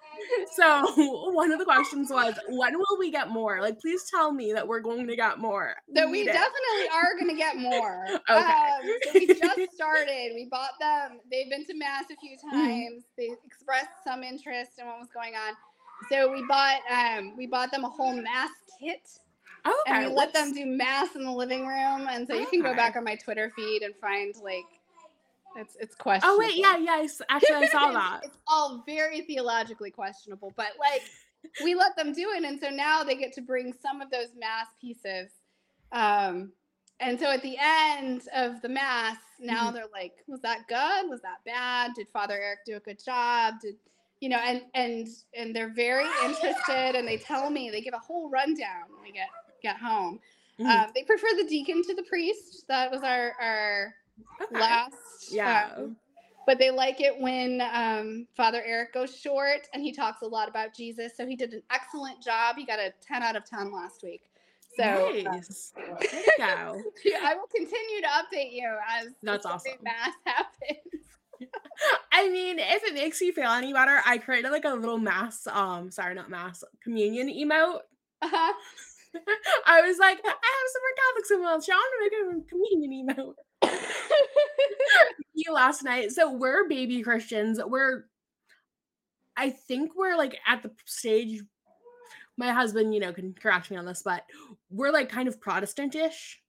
[0.56, 0.92] So
[1.34, 3.62] one of the questions was, when will we get more?
[3.62, 5.76] Like, please tell me that we're going to get more.
[5.94, 8.06] That we definitely are going to get more.
[8.30, 8.40] Okay.
[8.40, 10.32] Um, so we just started.
[10.36, 11.20] We bought them.
[11.32, 12.58] They've been to mass a few Mm-hmm.
[12.58, 13.04] times.
[13.18, 15.54] They expressed some interest in what was going on.
[16.10, 19.02] So we bought um, we bought them a whole mass kit,
[19.66, 19.76] Okay.
[19.88, 22.08] and we let them do mass in the living room.
[22.10, 24.64] And so you can go back on my Twitter feed and find like
[25.56, 26.36] it's it's questionable.
[26.36, 26.92] Oh wait, yeah, yeah.
[26.94, 28.22] I s- Actually, I saw that.
[28.24, 31.04] It's all very theologically questionable, but like
[31.64, 34.30] we let them do it, and so now they get to bring some of those
[34.38, 35.32] mass pieces.
[35.92, 36.52] Um,
[37.00, 39.74] and so at the end of the mass, now Mhm.
[39.74, 41.10] they're like, "Was that good?
[41.10, 41.92] Was that bad?
[41.96, 43.56] Did Father Eric do a good job?
[43.62, 43.76] Did
[44.20, 48.00] you know?" And and and they're very interested, and they tell me they give a
[48.00, 49.30] whole rundown when we get
[49.64, 50.20] get home.
[50.60, 50.66] Mhm.
[50.68, 52.66] Um, they prefer the deacon to the priest.
[52.68, 53.96] That was our our
[54.42, 54.60] Okay.
[54.60, 55.32] last.
[55.32, 55.70] Yeah.
[55.78, 55.96] um,
[56.50, 60.50] but they like it when um, Father Eric goes short and he talks a lot
[60.50, 61.12] about Jesus.
[61.16, 62.56] So he did an excellent job.
[62.58, 64.24] He got a 10 out of 10 last week.
[64.76, 65.74] So uh, nice.
[65.76, 65.84] Go.
[67.24, 69.74] I will continue to update you as That's awesome.
[69.84, 71.04] mass happens.
[72.12, 75.46] I mean, if it makes you feel any better, I created like a little mass,
[75.48, 77.82] um, sorry, not mass, communion emote.
[78.22, 78.54] Uh-huh.
[79.66, 81.74] I was like, I have some more Catholics in my show.
[81.74, 83.34] I'm gonna make a communion emote.
[85.34, 86.12] you last night.
[86.12, 87.60] So we're baby Christians.
[87.64, 88.06] We're
[89.38, 91.42] I think we're like at the stage
[92.40, 94.24] my husband, you know, can correct me on this, but
[94.70, 96.42] we're like kind of Protestant-ish.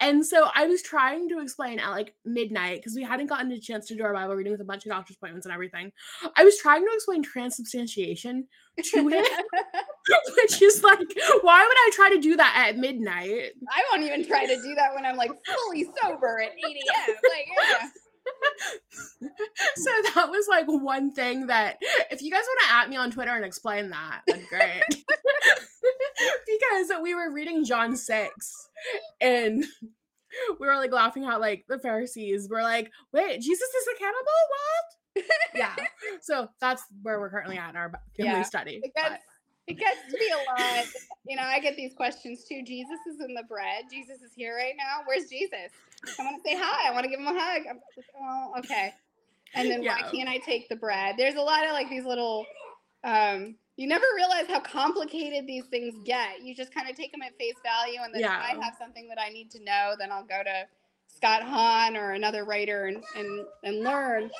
[0.00, 3.58] And so I was trying to explain at like midnight because we hadn't gotten a
[3.58, 5.92] chance to do our Bible reading with a bunch of doctor's appointments and everything.
[6.36, 8.46] I was trying to explain transubstantiation
[8.82, 9.24] to him,
[10.36, 10.98] which is like,
[11.42, 13.52] why would I try to do that at midnight?
[13.70, 17.16] I won't even try to do that when I'm like fully sober at 8 a.m.
[17.28, 17.88] Like, yeah.
[19.76, 21.78] So that was like one thing that
[22.10, 24.82] if you guys want to at me on Twitter and explain that, then great.
[26.46, 28.68] because we were reading John 6
[29.20, 29.64] and
[30.60, 34.22] we were like laughing out like the Pharisees were like, wait, Jesus is a cannibal?
[34.48, 35.24] What?
[35.54, 35.76] yeah.
[36.22, 38.42] So that's where we're currently at in our family Yeah.
[38.42, 38.80] study.
[38.82, 39.24] It but- gets,
[39.66, 40.86] it gets to be a lot.
[41.24, 42.64] You know, I get these questions too.
[42.64, 43.84] Jesus is in the bread.
[43.88, 45.02] Jesus is here right now.
[45.06, 45.70] Where's Jesus?
[46.18, 46.88] I want to say hi.
[46.88, 47.62] I want to give him a hug.
[47.70, 48.92] I'm like, oh, okay.
[49.54, 51.14] And then why can't I take the bread?
[51.16, 52.44] There's a lot of like these little.
[53.04, 56.42] Um, you never realize how complicated these things get.
[56.42, 58.36] You just kind of take them at face value, and then Yeah.
[58.38, 60.66] if I have something that I need to know, then I'll go to
[61.14, 64.30] Scott Hahn or another writer and and and learn.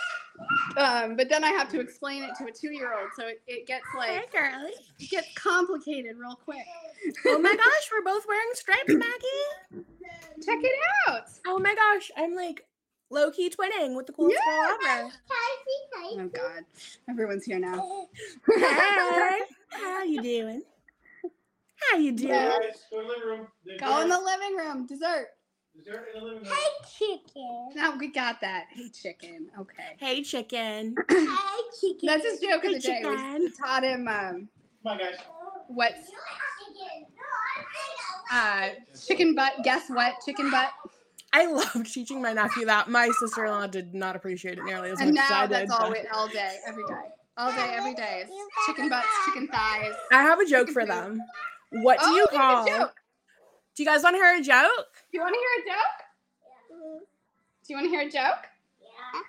[0.77, 3.85] Um, but then I have to explain it to a two-year-old, so it, it gets
[3.97, 4.73] like girly.
[4.99, 6.65] it gets complicated real quick.
[7.27, 9.85] Oh my gosh, we're both wearing stripes, Maggie.
[10.45, 10.73] Check it
[11.09, 11.25] out.
[11.47, 12.65] Oh my gosh, I'm like
[13.11, 15.11] low key twinning with the coolest girl ever.
[16.19, 16.65] Oh God,
[17.09, 18.07] everyone's here now.
[18.49, 20.63] Hey, how you doing?
[21.91, 22.31] How you doing?
[22.31, 22.59] Yeah.
[22.91, 23.47] Go in the living room.
[23.79, 24.87] Go in the living room.
[24.87, 25.29] Dessert.
[25.77, 26.53] Dessert in the living room.
[26.99, 27.71] chicken.
[27.75, 28.67] No, we got that.
[28.71, 29.49] Hey, chicken.
[29.59, 29.97] Okay.
[29.99, 30.95] Hey, chicken.
[31.11, 32.07] Hi, chicken.
[32.07, 33.37] That's his joke of Hey, the day.
[33.39, 34.49] We taught him um,
[34.83, 35.15] Come on, guys.
[35.69, 35.95] what
[38.31, 38.69] uh,
[39.07, 39.55] chicken butt.
[39.65, 40.15] Guess what?
[40.25, 40.69] Chicken butt.
[41.33, 42.91] I love teaching my nephew that.
[42.91, 45.47] My sister in law did not appreciate it nearly as And much as I now
[45.47, 45.51] did.
[45.69, 46.95] that's all but- all day, every day,
[47.39, 48.25] all day, every day.
[48.27, 48.31] Is
[48.67, 49.95] chicken butts, chicken thighs.
[50.13, 51.23] I have a joke for them.
[51.71, 52.93] What do oh, you give a call?
[53.73, 53.77] Joke.
[53.77, 54.93] Do you guys want to hear a joke?
[55.11, 56.03] Do you want to hear a joke?
[57.65, 58.47] Do you want to hear a joke?
[58.81, 59.21] Yeah.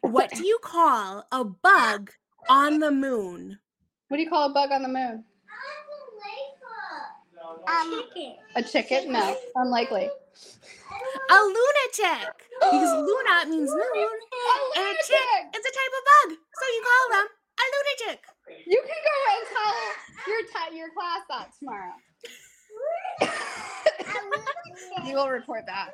[0.00, 2.10] What do you call a bug
[2.48, 3.58] on the moon?
[4.08, 5.24] What do you call a bug on the moon?
[7.36, 7.72] No, no.
[7.72, 8.34] Um, chicken.
[8.56, 9.12] A chicken?
[9.12, 10.08] No, unlikely.
[11.30, 12.34] A lunatic.
[12.60, 13.80] Because luna means moon.
[13.80, 16.38] A And a chick is a type of bug.
[16.54, 17.26] So you call them
[17.60, 18.24] a lunatic.
[18.66, 21.92] You can go and tell your ti your class that tomorrow.
[25.04, 25.90] we will report back.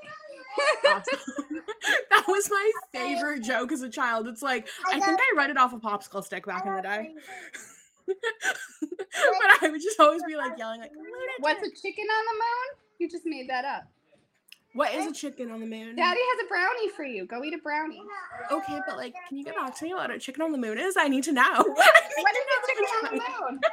[0.87, 1.18] Awesome.
[2.11, 4.26] that was my favorite joke as a child.
[4.28, 7.14] It's like I think I read it off a popsicle stick back in the day.
[8.06, 10.90] but I would just always be like yelling like.
[11.38, 12.85] What's a chicken on the moon?
[12.98, 13.85] You just made that up.
[14.72, 15.96] What is a chicken on the moon?
[15.96, 17.26] Daddy has a brownie for you.
[17.26, 18.00] Go eat a brownie.
[18.52, 20.78] Okay, but like, can you get back to me what a chicken on the moon
[20.78, 20.96] is?
[20.96, 21.42] I need to know.
[21.42, 23.11] What is a chicken on the
[23.50, 23.61] moon?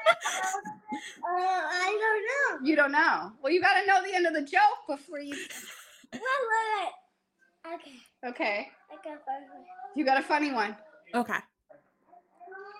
[0.89, 2.67] Uh, I don't know.
[2.69, 3.31] You don't know.
[3.43, 5.35] Well, you got to know the end of the joke before you.
[5.35, 7.73] Wait, wait, wait.
[7.75, 7.91] Okay,
[8.29, 8.67] Okay.
[8.89, 9.65] I got a funny one.
[9.95, 10.75] You got a funny one.
[11.13, 11.33] Okay.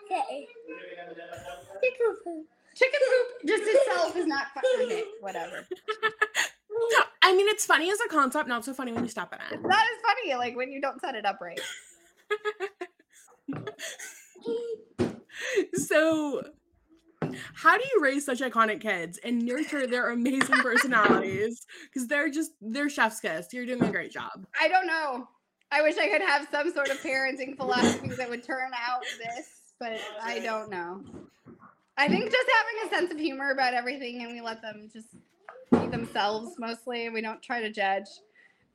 [0.05, 0.47] Okay.
[1.83, 2.45] Chicken food.
[2.75, 4.85] Chicken poop just itself is not funny.
[4.85, 5.67] Okay, whatever.
[7.21, 9.17] I mean, it's funny as a concept, not so funny when you in It's
[9.53, 9.61] it.
[9.61, 11.59] not as funny like when you don't set it up right.
[15.75, 16.41] So,
[17.53, 21.65] how do you raise such iconic kids and nurture their amazing personalities?
[21.93, 23.53] Because they're just they're chef's kiss.
[23.53, 24.45] You're doing a great job.
[24.59, 25.27] I don't know.
[25.71, 29.47] I wish I could have some sort of parenting philosophy that would turn out this,
[29.79, 31.01] but I don't know.
[31.97, 35.07] I think just having a sense of humor about everything and we let them just
[35.71, 37.09] be themselves mostly.
[37.09, 38.05] We don't try to judge.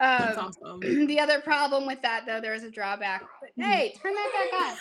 [0.00, 0.80] Um, awesome.
[1.06, 3.22] the other problem with that, though, there is a drawback.
[3.40, 3.64] But, Mhm.
[3.64, 4.76] hey, turn that back on.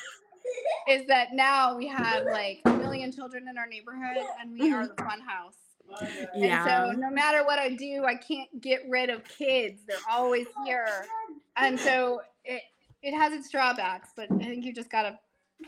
[0.89, 4.87] Is that now we have like a million children in our neighborhood and we are
[4.87, 5.55] the fun house.
[6.35, 6.87] Yeah.
[6.89, 9.81] And so no matter what I do, I can't get rid of kids.
[9.87, 10.87] They're always here.
[11.57, 12.63] And so it
[13.03, 15.19] it has its drawbacks, but I think you just gotta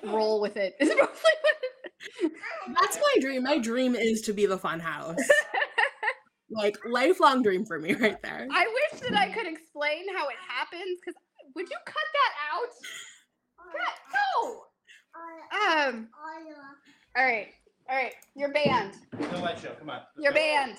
[0.03, 0.75] roll with it.
[0.79, 1.55] Is mostly what
[2.23, 2.31] it-
[2.81, 3.43] That's my dream.
[3.43, 5.19] My dream is to be the fun house.
[6.53, 8.47] like lifelong dream for me right there.
[8.51, 11.19] I wish that I could explain how it happens, because
[11.55, 12.69] would you cut that out?
[13.71, 14.63] Cut- No.
[15.91, 16.07] Um.
[17.15, 17.47] All right.
[17.89, 18.13] All right.
[18.35, 18.93] You're banned.
[19.31, 19.71] No light show.
[19.79, 20.01] Come on.
[20.17, 20.39] You're go.
[20.39, 20.77] banned.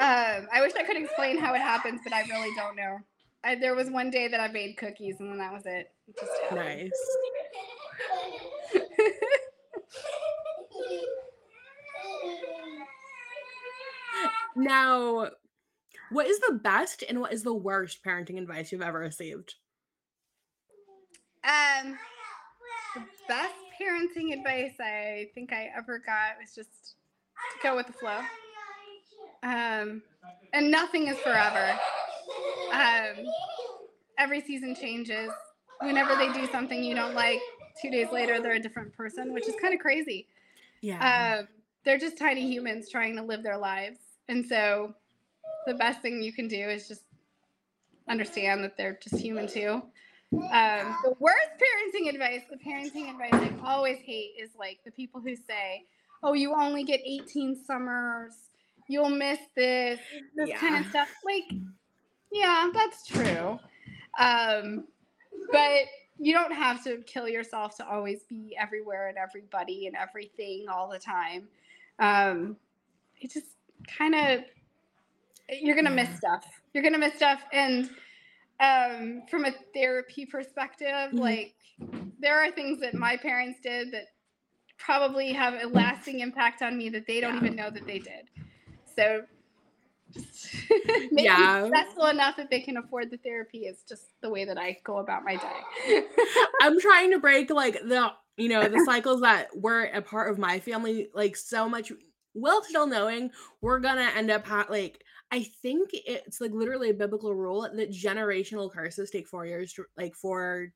[0.00, 2.98] Um, I wish I could explain how it happens, but I really don't know.
[3.42, 5.90] I, there was one day that I made cookies, and then that was it.
[6.08, 6.30] It just.
[6.54, 6.90] Nice.
[14.60, 15.30] Now,
[16.10, 19.54] what is the best and what is the worst parenting advice you've ever received?
[21.44, 21.98] Um,
[22.94, 26.68] the best parenting advice I think I ever got was just
[27.52, 28.18] to go with the flow.
[29.42, 30.02] Um,
[30.52, 31.78] and nothing is forever.
[32.72, 33.24] Um,
[34.18, 35.30] every season changes.
[35.80, 37.40] Whenever they do something you don't like,
[37.80, 40.26] two days later they're a different person, which is kind of crazy.
[40.82, 41.38] Yeah.
[41.38, 41.48] Um,
[41.84, 43.98] they're just tiny humans trying to live their lives.
[44.30, 44.94] And so
[45.66, 47.02] the best thing you can do is just
[48.08, 49.82] understand that they're just human too.
[50.32, 55.20] Um, the worst parenting advice, the parenting advice I always hate is like the people
[55.20, 55.84] who say,
[56.22, 58.34] oh, you only get 18 summers,
[58.88, 59.98] you'll miss this,
[60.36, 61.08] this kind of stuff.
[61.24, 61.50] Like,
[62.30, 63.58] yeah, that's true.
[64.20, 64.84] Um,
[65.50, 65.86] but
[66.20, 70.88] you don't have to kill yourself to always be everywhere and everybody and everything all
[70.88, 71.48] the time.
[71.98, 72.56] Um,
[73.20, 73.46] it just
[73.86, 74.40] kind of
[75.48, 76.44] you're gonna miss stuff.
[76.72, 77.90] You're gonna miss stuff, and
[78.60, 81.18] um, from a therapy perspective, Mhm.
[81.18, 81.54] like
[82.20, 84.04] there are things that my parents did that
[84.78, 87.40] probably have a lasting impact on me that they don't Yeah.
[87.40, 88.28] even know that they did.
[88.96, 89.22] So.
[90.12, 90.56] just
[91.12, 91.64] Yeah.
[91.64, 94.98] successful enough that they can afford the therapy is just the way that I go
[94.98, 96.02] about my day.
[96.60, 100.38] I'm trying to break like the you know the cycles that were a part of
[100.38, 101.92] my family like so much
[102.34, 106.94] well still knowing we're gonna end up ha- like I think it's like literally a
[106.94, 110.72] biblical rule that generational curses take four years to like four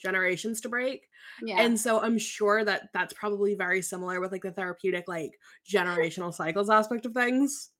[0.00, 1.08] generations to break
[1.42, 1.60] yeah.
[1.60, 5.32] and so I'm sure that that's probably very similar with like the therapeutic like
[5.68, 7.70] generational cycles aspect of things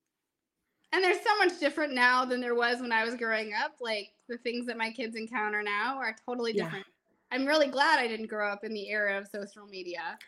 [0.92, 3.72] And there's so much different now than there was when I was growing up.
[3.78, 6.64] Like the things that my kids encounter now are totally Yeah.
[6.64, 6.86] different.
[7.30, 10.18] I'm really glad I didn't grow up in the era of social media.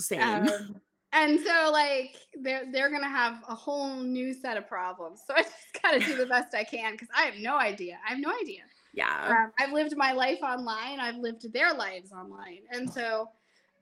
[0.00, 0.80] same Um,
[1.12, 5.22] and so like they're they're gonna have a whole new set of problems.
[5.26, 7.98] So I just gotta do the best I can because I have no idea.
[8.06, 8.62] I have no idea.
[8.92, 11.00] yeah Um, I've lived my life online.
[11.00, 13.30] I've lived their lives online, and so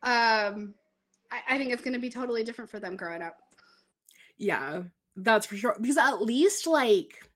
[0.02, 0.74] um,
[1.30, 3.36] I, I think it's gonna be totally different for them growing up.
[4.38, 4.82] Yeah,
[5.16, 5.76] that's for sure.
[5.80, 7.30] Because at least like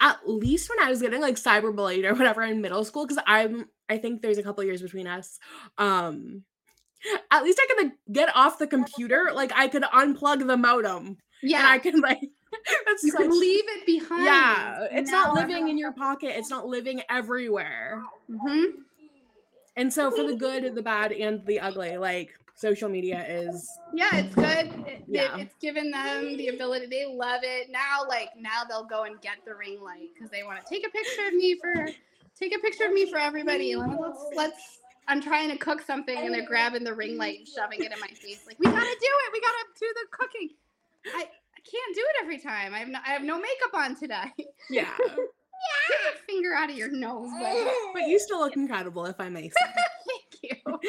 [0.00, 3.68] at least when I was getting like cyberbullied or whatever in middle school, because I'm
[3.88, 5.38] I think there's a couple years between us.
[5.78, 6.44] Um
[7.30, 11.16] at least I could like, get off the computer, like I could unplug the modem
[11.42, 12.20] Yeah, and I can like
[12.86, 14.24] that's you such can leave it behind.
[14.24, 18.02] yeah, it's not living in your pocket, it's not living everywhere.
[18.30, 18.66] Mhm.
[19.76, 24.08] And so for the good, the bad, and the ugly, like social media is Yeah,
[24.18, 24.46] it's good.
[24.46, 25.36] It, it- Yeah.
[25.36, 26.86] it's given them the ability.
[26.86, 28.04] They love it now.
[28.08, 30.90] Like now, they'll go and get the ring light because they want to take a
[30.90, 31.86] picture of me for
[32.38, 33.74] take a picture of me for everybody.
[33.74, 34.78] Let's let's.
[35.06, 38.00] I'm trying to cook something and they're grabbing the ring light and shoving it in
[38.00, 38.44] my face.
[38.46, 39.32] Like we gotta do it.
[39.32, 40.48] We gotta do the cooking.
[41.14, 42.74] I, I can't do it every time.
[42.74, 44.32] I have no, I have no makeup on today.
[44.70, 44.88] yeah.
[45.88, 47.30] Get your finger out of your nose.
[47.40, 47.70] buddy.
[47.94, 49.54] But you still look incredible if I may say.
[50.42, 50.78] Thank you.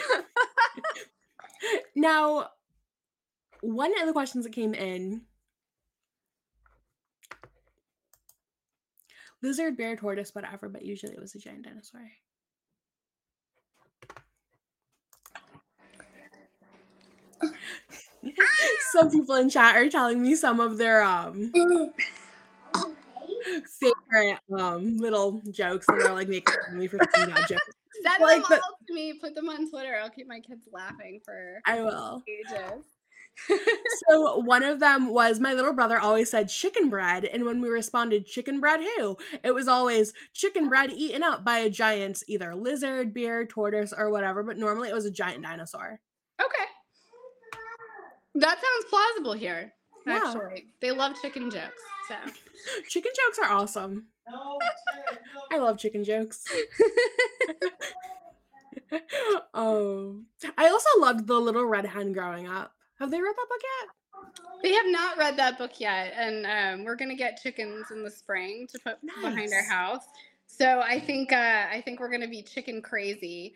[1.96, 2.50] Now,
[3.62, 5.22] one of the questions that came in
[9.42, 12.02] lizard, bear, tortoise, whatever, but usually it was a giant dinosaur.
[18.92, 21.52] some people in chat are telling me some of their um
[23.80, 27.62] favorite um little jokes that are like making me for bad jokes.
[28.04, 29.14] Send Like them the- all to me.
[29.14, 29.96] Put them on Twitter.
[30.02, 32.24] I'll keep my kids laughing for I will.
[32.28, 32.84] ages.
[34.10, 37.70] So one of them was my little brother always said chicken bread, and when we
[37.70, 42.56] responded chicken bread who, it was always chicken bread eaten up by a giant either
[42.56, 44.44] lizard, bear, tortoise, or whatever.
[44.44, 46.00] But normally it was a giant dinosaur.
[46.44, 46.64] Okay.
[48.36, 49.74] That sounds plausible here.
[50.06, 50.22] Yeah.
[50.24, 51.82] Actually, they love chicken jokes.
[52.08, 52.16] So
[52.90, 54.08] Chicken jokes are awesome.
[55.52, 56.44] I love chicken jokes.
[59.54, 60.22] oh,
[60.58, 62.74] I also loved the Little Red Hen growing up.
[63.00, 63.90] Have they read that book yet?
[64.64, 68.10] they have not read that book yet, and um, we're gonna get chickens in the
[68.12, 70.06] spring to put behind our house.
[70.48, 73.54] So I think uh, I think we're gonna be chicken crazy.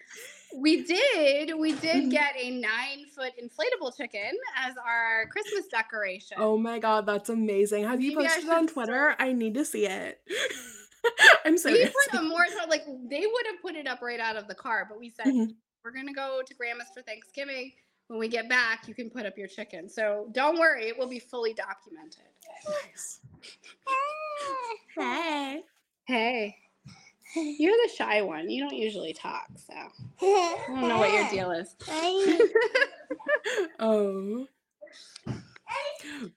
[0.55, 2.11] We did we did Mhm.
[2.11, 6.37] get a nine foot inflatable chicken as our Christmas decoration.
[6.39, 7.83] Oh my god, that's amazing.
[7.83, 9.15] Have you Maybe I posted it on Twitter?
[9.19, 10.21] I need to see it.
[11.45, 14.19] I'm so we put a more so like they would have put it up right
[14.19, 15.55] out of the car, but we said Mhm.
[15.83, 17.73] we're gonna go to grandma's for Thanksgiving.
[18.07, 19.87] When we get back, you can put up your chicken.
[19.87, 22.23] So don't worry, it will be fully documented.
[22.67, 23.19] Nice.
[24.95, 25.63] Hey.
[26.05, 26.57] Hey,
[27.35, 28.49] you're the shy one.
[28.49, 29.73] You don't usually talk, so
[30.21, 31.75] I don't know what your deal is.
[33.79, 34.45] Oh.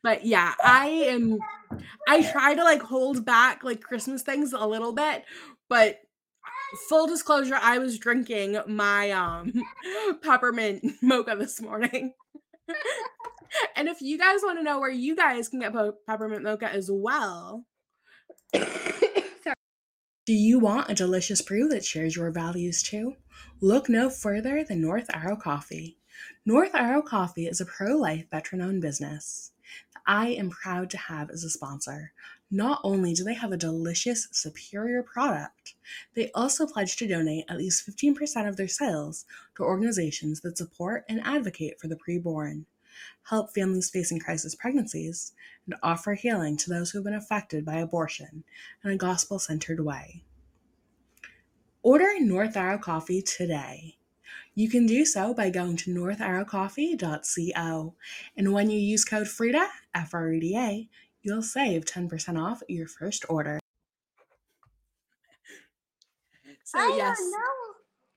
[0.03, 1.39] But yeah, I am
[2.07, 5.25] I try to like hold back like Christmas things a little bit,
[5.69, 6.01] but
[6.89, 9.53] full disclosure, I was drinking my um
[10.23, 12.13] peppermint mocha this morning.
[13.77, 15.75] and if you guys want to know where you guys can get
[16.07, 17.65] peppermint mocha as well.
[20.25, 23.17] Do you want a delicious brew that shares your values too?
[23.61, 25.99] Look no further than North Arrow Coffee.
[26.47, 29.51] North Arrow Coffee is a pro life veteran owned business
[29.93, 32.13] that I am proud to have as a sponsor.
[32.53, 35.75] Not only do they have a delicious, superior product,
[36.15, 39.25] they also pledge to donate at least 15% of their sales
[39.57, 42.65] to organizations that support and advocate for the preborn,
[43.25, 45.33] help families facing crisis pregnancies,
[45.67, 48.45] and offer healing to those who have been affected by abortion
[48.85, 50.23] in a gospel centered way.
[51.83, 53.97] Order North Arrow Coffee today.
[54.55, 57.95] You can do so by going to northarrowcoffee.co.
[58.37, 60.89] And when you use code FREDA, F R E D A,
[61.23, 63.59] you'll save 10% off your first order.
[66.65, 67.19] So, I yes.
[67.19, 67.73] don't know.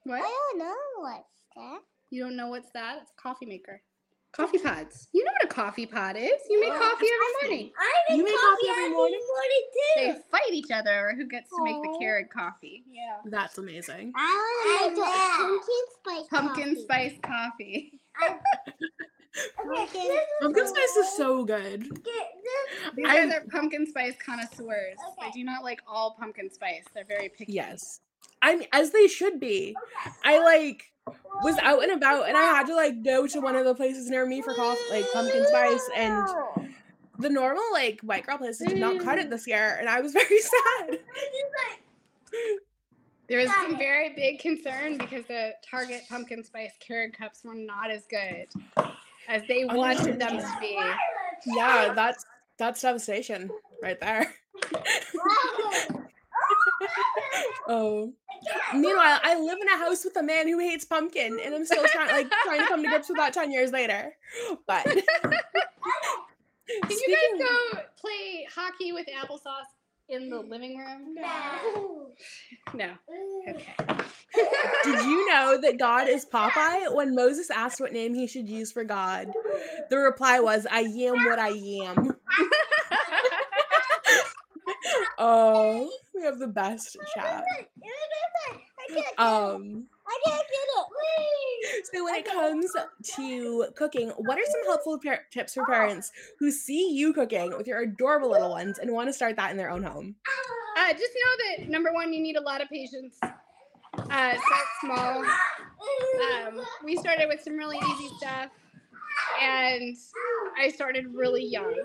[0.06, 0.22] What?
[0.22, 1.80] I don't know what's that.
[2.10, 3.00] You don't know what's that?
[3.02, 3.82] It's a coffee maker.
[4.36, 5.08] Coffee pods.
[5.14, 6.32] You know what a coffee pod is.
[6.50, 7.72] You make Yeah, coffee it's every morning.
[7.80, 9.20] I You make coffee every morning?
[9.96, 10.20] They too.
[10.30, 12.84] fight each other over who gets to make the carrot coffee.
[12.92, 13.18] Yeah.
[13.26, 14.12] That's amazing.
[14.16, 16.84] I want to make pumpkin spice Pumpkin coffee.
[16.84, 18.00] spice coffee.
[19.70, 21.82] Okay, Pumpkin spice is so good.
[22.04, 22.28] Get.
[22.96, 24.96] These I'm- guys are pumpkin spice connoisseurs.
[25.22, 26.86] They do not like all pumpkin spice.
[26.94, 27.52] They're very picky.
[27.52, 28.00] Yes.
[28.46, 29.76] I'm as they should be.
[30.24, 30.84] I like
[31.44, 34.08] was out and about and I had to like go to one of the places
[34.08, 36.28] near me for coffee, like pumpkin spice and
[37.18, 39.30] the normal like white girl places did not cut it mm.
[39.32, 41.00] this year and I was very sad.
[43.28, 47.90] There was some very big concern because the Target pumpkin spice carrot cups were not
[47.90, 48.46] as good
[49.28, 50.80] as they oh, wanted them to be.
[51.48, 52.26] Yeah, that's
[52.60, 53.50] that's devastation
[53.82, 54.36] right there.
[57.68, 58.14] Oh.
[58.74, 61.86] Meanwhile, I live in a house with a man who hates pumpkin, and I'm still
[61.86, 64.14] trying like trying to come to grips with that ten years later.
[64.68, 64.86] But
[66.68, 69.70] Can you guys go play hockey with applesauce
[70.10, 71.14] in the living room?
[71.16, 72.12] No.
[72.74, 72.90] No.
[73.48, 73.66] Okay.
[74.84, 76.94] Did you know that God is Popeye?
[76.94, 79.28] When Moses asked what name he should use for God,
[79.90, 81.50] the reply was, I am what I
[81.86, 82.16] am.
[85.18, 87.44] Oh, we have the best chat.
[87.44, 89.20] I can't get it.
[89.20, 90.66] Um, I can't get
[91.68, 91.86] it.
[91.92, 92.72] so when it comes
[93.16, 97.68] to cooking, what are some helpful par- tips for parents who see you cooking with
[97.68, 100.16] your adorable little ones and want to start that in their own home?
[100.78, 103.18] Uh, just know that number one, you need a lot of patience.
[103.22, 105.26] Uh, start small.
[105.26, 108.50] Um, we started with some really easy stuff,
[109.42, 109.96] and
[110.60, 111.76] I started really young.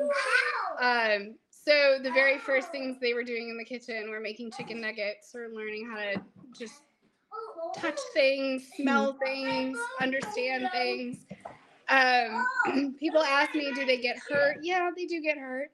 [0.81, 4.81] Um, so the very first things they were doing in the kitchen were making chicken
[4.81, 6.21] nuggets or learning how to
[6.59, 6.83] just
[7.77, 11.27] touch things, smell things, understand things.
[11.89, 14.59] Um, people ask me, do they get hurt?
[14.63, 15.71] Yeah, they do get hurt.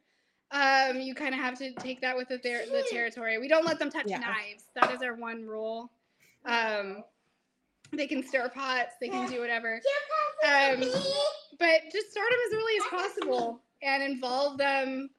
[0.51, 3.39] Um, you kind of have to take that with the, the territory.
[3.39, 4.18] We don't let them touch Yeah.
[4.18, 4.64] knives.
[4.74, 5.91] That is our one rule.
[6.45, 7.05] Um,
[7.93, 8.95] they can stir pots.
[9.01, 9.80] They can do whatever.
[10.45, 10.80] Um,
[11.59, 15.11] but just start them as early as possible and involve them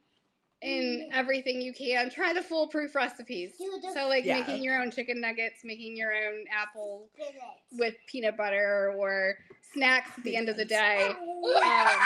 [0.62, 2.10] in everything you can.
[2.10, 3.54] Try the foolproof recipes.
[3.94, 4.40] So like Yeah.
[4.40, 7.36] making your own chicken nuggets, making your own apple With
[7.80, 9.38] with peanut butter or
[9.74, 11.10] snacks at the end of the day.
[11.10, 12.00] Um,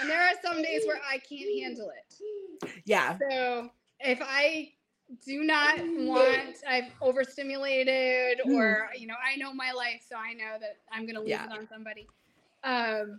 [0.00, 2.72] and there are some days where I can't handle it.
[2.84, 3.16] Yeah.
[3.30, 3.70] So
[4.00, 4.72] if I
[5.24, 10.58] do not want, I've overstimulated, or you know, I know my life, so I know
[10.60, 11.44] that I'm gonna lose Yeah.
[11.44, 12.06] it on somebody.
[12.64, 13.18] Um,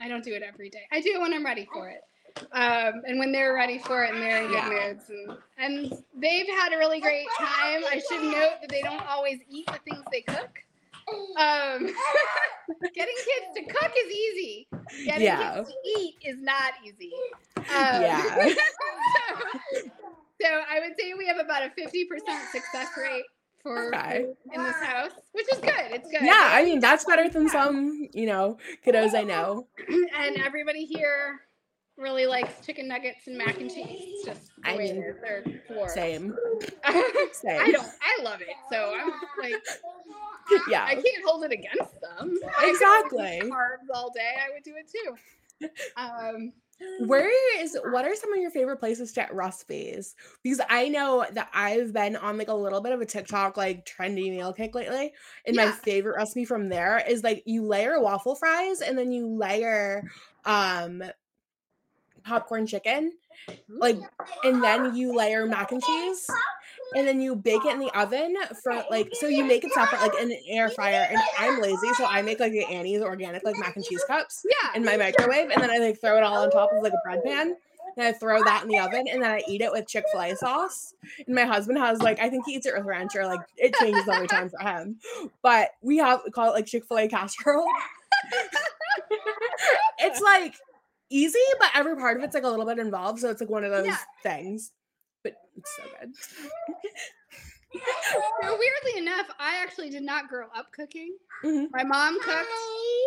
[0.00, 0.86] I don't do it every day.
[0.90, 2.00] I do it when I'm ready for it.
[2.52, 4.68] Um, and when they're ready for it and they're in good Yeah.
[4.92, 7.84] moods, and, and they've had a really great time.
[7.86, 10.58] I should note that they don't always eat the things they cook.
[11.38, 11.86] Um,
[12.94, 14.68] getting kids to cook is easy.
[15.04, 15.54] Getting Yeah.
[15.54, 17.12] kids to eat is not easy.
[17.56, 17.64] Um,
[18.02, 18.34] Yeah.
[18.34, 18.52] so,
[20.42, 23.24] so I would say we have about a 50% success rate
[23.62, 24.26] for Okay.
[24.52, 25.72] in this house, which is good.
[25.92, 26.22] It's good.
[26.22, 29.66] Yeah, I mean that's better than some, you know, kiddos I know.
[29.88, 31.40] and everybody here
[31.96, 33.86] really likes chicken nuggets and mac and cheese.
[33.88, 35.14] It's just the I way mean.
[35.22, 35.88] They're floral.
[35.88, 36.34] Same.
[36.84, 37.86] I don't.
[38.02, 38.48] I love it.
[38.70, 39.62] So I'm like,
[40.68, 40.84] Yeah.
[40.84, 42.36] I can't hold it against them.
[42.62, 43.40] Exactly.
[43.44, 44.34] Carbs all day.
[44.38, 45.68] I would do it too.
[45.96, 46.52] Um,
[47.06, 47.30] Where
[47.62, 50.14] is what are some of your favorite places to get recipes?
[50.42, 53.86] Because I know that I've been on like a little bit of a TikTok like
[53.86, 55.12] trendy meal kick lately.
[55.46, 59.28] And my favorite recipe from there is like you layer waffle fries and then you
[59.28, 60.02] layer
[60.44, 61.02] um
[62.24, 63.12] popcorn chicken.
[63.68, 64.06] Like mm.
[64.44, 66.30] and then you layer mac and cheese
[66.94, 70.00] and then you bake it in the oven for like so you make it separate
[70.00, 73.44] like in an air fryer and I'm lazy so I make like the Annie's organic
[73.44, 74.70] like mac and cheese cups yeah.
[74.74, 77.00] in my microwave and then I like throw it all on top of like a
[77.04, 77.56] bread pan.
[77.96, 80.22] And I throw that in the oven and then I eat it with Chick fil
[80.22, 80.94] A sauce.
[81.26, 83.72] And my husband has like, I think he eats it with ranch or like it
[83.76, 84.96] changes every time for him.
[85.42, 87.68] But we have we call it like Chick fil A casserole.
[89.98, 90.56] it's like
[91.10, 93.20] easy, but every part of it's like a little bit involved.
[93.20, 93.96] So it's like one of those Yeah.
[94.22, 94.72] things.
[95.22, 96.14] But it's so good.
[98.42, 101.16] So weirdly enough, I actually did not grow up cooking.
[101.42, 101.70] Mhm.
[101.72, 102.48] My mom cooked.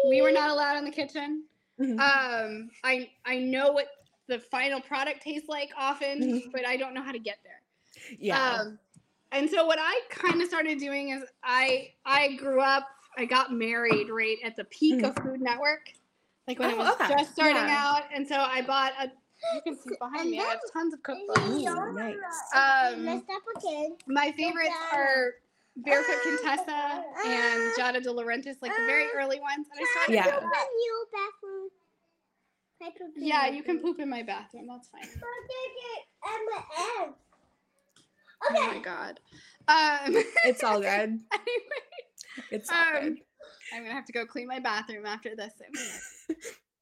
[0.10, 1.46] We were not allowed in the kitchen.
[1.80, 1.98] Mhm.
[2.00, 3.88] Um, I I know what
[4.28, 6.52] the final product tastes like often, Mhm.
[6.52, 7.62] but I don't know how to get there.
[8.20, 8.56] Yeah.
[8.60, 8.78] Um,
[9.32, 12.90] and so what I kind of started doing is I I grew up.
[13.16, 15.94] I got married right at the peak of Food Network,
[16.48, 17.10] like when it Oh, was okay.
[17.18, 17.78] just starting Yeah.
[17.96, 18.04] out.
[18.14, 19.12] And so I bought a.
[19.54, 20.40] You can see behind me.
[20.40, 21.50] I have tons of cookbooks.
[21.50, 22.16] Ooh, nice.
[22.56, 23.24] Um, up
[23.64, 23.96] again.
[24.08, 25.36] My favorites are
[25.78, 29.68] Barefoot Contessa and Giada De Laurentiis, like the very early ones.
[29.72, 30.14] And I started.
[30.16, 30.24] Yeah.
[30.24, 30.42] Poop
[31.14, 31.70] bathroom.
[32.82, 34.68] I poop in Yeah, you can poop in my bathroom.
[34.68, 35.04] That's fine.
[36.26, 37.14] M&M.
[38.50, 39.20] Oh my god.
[39.68, 40.88] Um, It's all good.
[40.90, 41.22] anyway,
[42.52, 43.18] It's all Um, good.
[43.74, 45.54] I'm gonna have to go clean my bathroom after this.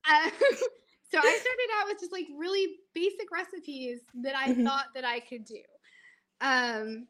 [0.08, 0.30] Um,
[1.12, 4.64] so I started out with just like really basic recipes that I Mhm.
[4.64, 5.62] thought that I could do,
[6.42, 7.08] um,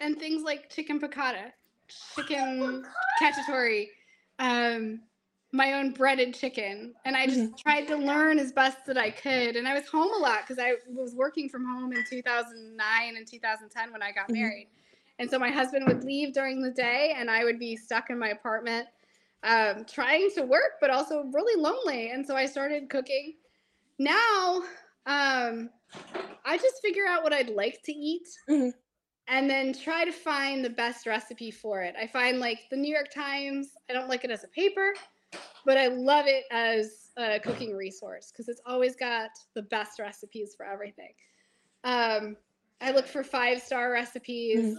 [0.00, 1.52] and things like chicken piccata,
[2.14, 2.84] chicken
[3.20, 3.88] cacciatore,
[4.38, 5.00] um,
[5.52, 9.56] my own breaded chicken, and I just tried to learn as best that I could.
[9.56, 13.26] And I was home a lot because I was working from home in 2009 and
[13.26, 14.34] 2010 when I got Mhm.
[14.34, 14.68] married.
[15.18, 18.18] And so my husband would leave during the day, and I would be stuck in
[18.18, 18.86] my apartment
[19.46, 22.10] um, trying to work, but also really lonely.
[22.10, 23.34] And so I started cooking.
[23.98, 24.62] Now,
[25.06, 25.70] um,
[26.44, 28.74] I just figure out what I'd like to eat Mhm.
[29.28, 31.94] and then try to find the best recipe for it.
[31.96, 34.92] I find like the New York Times, I don't like it as a paper,
[35.64, 40.54] but I love it as a cooking resource because it's always got the best recipes
[40.56, 41.14] for everything.
[41.84, 42.36] Um,
[42.80, 44.76] I look for five star recipes.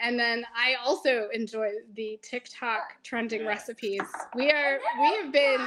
[0.00, 4.02] And then I also enjoy the TikTok trending recipes.
[4.34, 5.60] We are we have been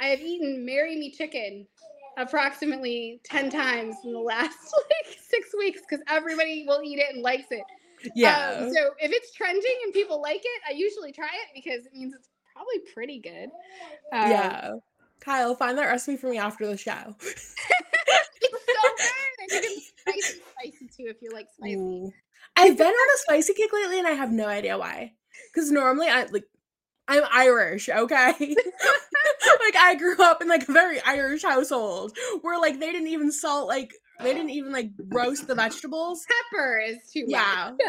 [0.00, 1.66] I have eaten marry me chicken
[2.16, 4.58] approximately 10 times in the last
[5.06, 7.64] like 6 weeks cuz everybody will eat it and likes it.
[8.14, 8.58] Yeah.
[8.60, 11.92] Um, so if it's trending and people like it, I usually try it because it
[11.92, 13.50] means it's probably pretty good.
[14.12, 14.74] Um, yeah.
[15.20, 17.16] Kyle, find that recipe for me after the show.
[18.44, 19.10] It's so good.
[19.40, 21.76] And you can spicy, spicy too if you like spicy.
[21.76, 22.12] Ooh.
[22.56, 25.12] I've been on a spicy kick lately and I have no idea why.
[25.52, 26.44] Because normally I like
[27.06, 28.32] I'm Irish, okay?
[28.38, 33.30] like I grew up in like a very Irish household where like they didn't even
[33.30, 36.24] salt like they didn't even like roast the vegetables.
[36.52, 37.30] Pepper is too much.
[37.30, 37.72] Yeah.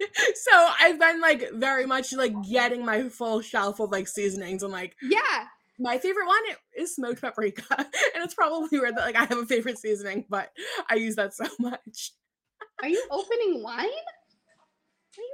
[0.34, 4.72] so I've been like very much like getting my full shelf of like seasonings and
[4.72, 5.44] like Yeah.
[5.78, 6.42] my favorite one
[6.76, 7.64] is smoked paprika.
[7.78, 10.50] and it's probably weird that like I have a favorite seasoning, but
[10.90, 12.12] I use that so much.
[12.82, 13.86] Are you opening wine?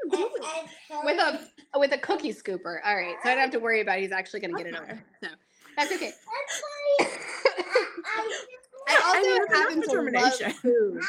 [0.07, 1.05] What are you doing?
[1.05, 2.79] With a with a cookie scooper.
[2.85, 4.85] All right, so I don't have to worry about he's actually gonna get it Okay.
[4.85, 5.03] open.
[5.23, 5.29] No,
[5.77, 6.13] that's okay.
[7.01, 8.43] I
[8.89, 10.51] I also I enough happen to love determination.
[10.53, 11.01] food.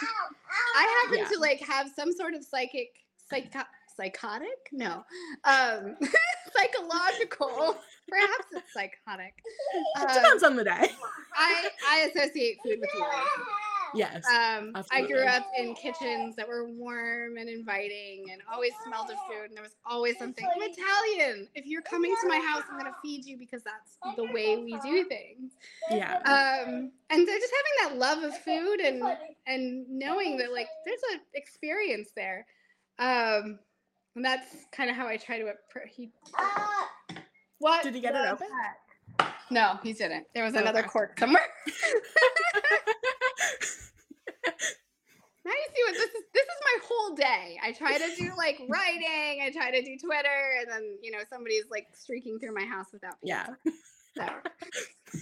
[0.75, 1.27] I happen Yeah.
[1.35, 2.89] to like have some sort of psychic,
[3.29, 3.67] psycho-
[3.97, 4.69] psychotic?
[4.71, 5.03] No,
[5.43, 5.97] um,
[6.55, 7.77] psychological.
[8.07, 9.33] Perhaps it's psychotic.
[9.99, 10.91] Um, Depends on the day.
[11.35, 13.11] I I associate food with love.
[13.93, 14.25] Yes.
[14.27, 19.17] Um, I grew up in kitchens that were warm and inviting and always smelled of
[19.27, 19.47] food.
[19.49, 20.45] And there was always something.
[20.45, 21.47] I'm Italian.
[21.55, 24.57] If you're coming to my house, I'm going to feed you because that's the way
[24.57, 25.51] we do things.
[25.89, 26.17] Yeah.
[26.25, 29.03] Um, and so just having that love of food and
[29.47, 32.45] and knowing that like there's an experience there.
[32.99, 33.59] Um,
[34.15, 36.11] and that's kind of how I try to appro- he
[37.59, 38.47] what Did he get it open?
[39.19, 39.33] heck?
[39.49, 40.27] No, he didn't.
[40.33, 40.87] There was another Okay.
[40.87, 41.45] cork somewhere.
[45.43, 46.23] Now you see what this is.
[46.33, 46.77] This is my
[47.11, 47.59] whole day.
[47.63, 49.41] I try to do like writing.
[49.43, 52.87] I try to do Twitter, and then you know somebody's like streaking through my house
[52.91, 53.15] without.
[53.23, 53.47] yeah.
[54.17, 54.25] So,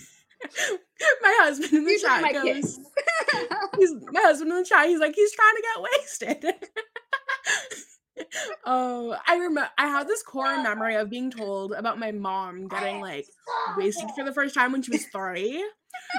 [1.22, 2.80] My husband in the chat my goes,
[3.78, 4.88] he's my husband in the chat.
[4.88, 6.70] He's like, he's trying to get wasted.
[8.66, 9.70] oh, I remember.
[9.78, 13.28] I had this core memory of being told about my mom getting like
[13.78, 15.64] wasted for the first time when she was three.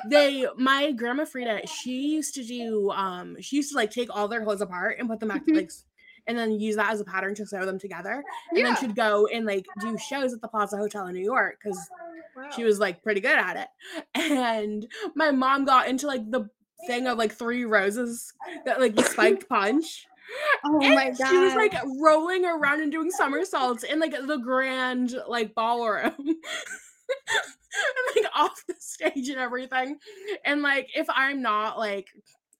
[0.08, 2.90] They, my grandma Frida, she used to do.
[2.90, 5.56] Um, she used to like take all their clothes apart and put them back, Mhm.
[5.56, 5.70] like,
[6.26, 8.22] and then use that as a pattern to sew them together.
[8.50, 8.64] And yeah.
[8.64, 11.78] then she'd go and like do shows at the Plaza Hotel in New York because
[12.54, 13.68] she was like pretty good at it.
[14.32, 16.48] And my mom got into like the
[16.86, 18.32] thing of like three roses
[18.64, 20.06] that like spiked punch.
[20.64, 21.28] Oh and my god.
[21.28, 26.14] She was like rolling around and doing somersaults in like the grand like ballroom.
[28.16, 29.98] and like off the stage and everything.
[30.44, 32.08] And like if I'm not like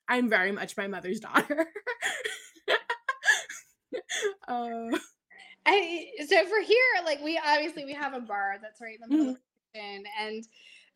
[0.09, 1.67] I'm very much my mother's daughter.
[4.49, 4.99] uh,
[5.67, 9.07] I, so for here, like we obviously we have a bar that's right in the
[9.09, 9.37] middle of
[9.75, 10.47] the kitchen, and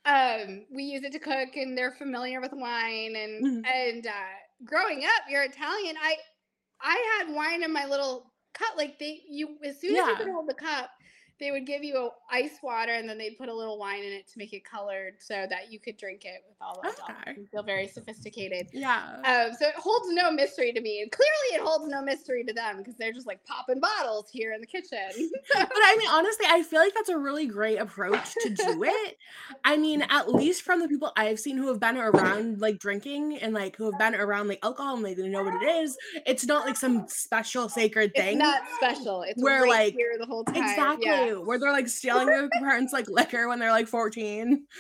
[0.07, 3.67] um, we use it to cook, and they're familiar with wine, and Mhm.
[3.73, 5.97] and uh, growing up, you're Italian.
[6.01, 6.17] I
[6.81, 10.29] I had wine in my little cup, like they you as soon as you could
[10.33, 10.91] hold the cup.
[11.41, 14.13] They would give you a ice water and then they'd put a little wine in
[14.13, 17.03] it to make it colored so that you could drink it with all the adults
[17.27, 17.37] Okay.
[17.51, 18.69] feel very sophisticated.
[18.73, 19.17] yeah.
[19.25, 22.53] Um, so it holds no mystery to me, and clearly it holds no mystery to
[22.53, 25.01] them because they're just like popping bottles here in the kitchen.
[25.55, 29.17] But I mean, honestly, I feel like that's a really great approach to do it.
[29.65, 33.39] I mean, at least from the people I've seen who have been around like drinking
[33.39, 35.97] and like who have been around like alcohol and they know what it is.
[36.27, 38.37] It's not like some special sacred thing.
[38.37, 39.23] it's not special.
[39.23, 40.57] It's Where, like- here the whole time.
[40.57, 41.24] exactly Yeah.
[41.33, 44.67] Where they're like stealing their parents like liquor when they're like 14.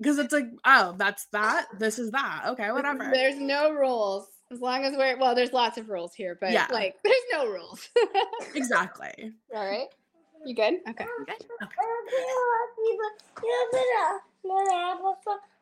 [0.00, 1.66] Because it's like, oh, that's that.
[1.78, 2.42] This is that.
[2.48, 3.10] Okay, whatever.
[3.14, 5.36] There's no rules as long as we're well.
[5.36, 6.66] There's lots of rules here, but Yeah.
[6.70, 7.88] like there's no rules.
[8.56, 9.32] Exactly.
[9.54, 9.86] All right,
[10.44, 10.74] you good?
[10.88, 11.04] Okay.
[11.04, 11.32] Okay.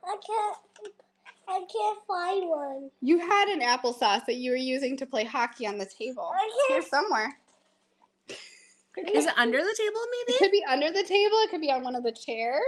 [0.05, 0.57] I can't.
[1.49, 2.90] I can't find one.
[3.01, 6.32] You had an applesauce that you were using to play hockey on the table.
[6.34, 7.05] I It's can't.
[7.05, 7.36] somewhere.
[8.97, 10.36] Is it under the table, maybe?
[10.36, 11.36] It could be under the table.
[11.38, 12.62] It could be on one of the chairs.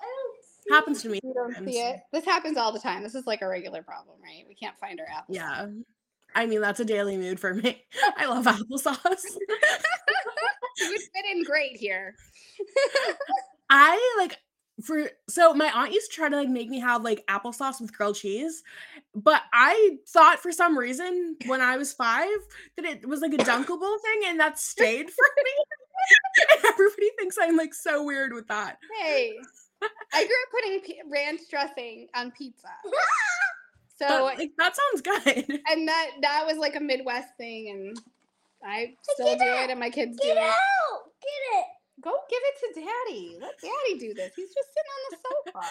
[0.00, 1.20] I don't see Happens to me.
[1.22, 1.74] You don't sometimes.
[1.74, 2.00] see it.
[2.12, 3.02] This happens all the time.
[3.02, 4.44] This is like a regular problem, right?
[4.48, 5.34] We can't find our apple.
[5.34, 5.66] Yeah.
[6.34, 7.84] I mean, that's a daily mood for me.
[8.16, 8.98] I love applesauce.
[10.76, 12.16] You would fit in great here.
[13.70, 14.36] I like
[14.82, 17.92] for so my aunt used to try to like make me have like applesauce with
[17.96, 18.62] grilled cheese,
[19.14, 22.28] but I thought for some reason when I was five
[22.76, 25.52] that it was like a dunkable thing, and that stayed for me.
[26.68, 28.78] everybody thinks I'm like so weird with that.
[29.00, 29.34] Hey,
[30.12, 32.68] I grew up putting p- ranch dressing on pizza.
[33.96, 35.60] So, But, like that sounds good.
[35.70, 37.96] and that that was like a Midwest thing, and
[38.66, 40.42] I still do it, and my kids do Get it.
[40.42, 41.00] out!
[41.22, 41.66] Get it!
[42.04, 43.38] Go give it to Daddy.
[43.40, 44.32] Let Daddy do this.
[44.36, 45.16] He's just sitting on the
[45.52, 45.66] sofa.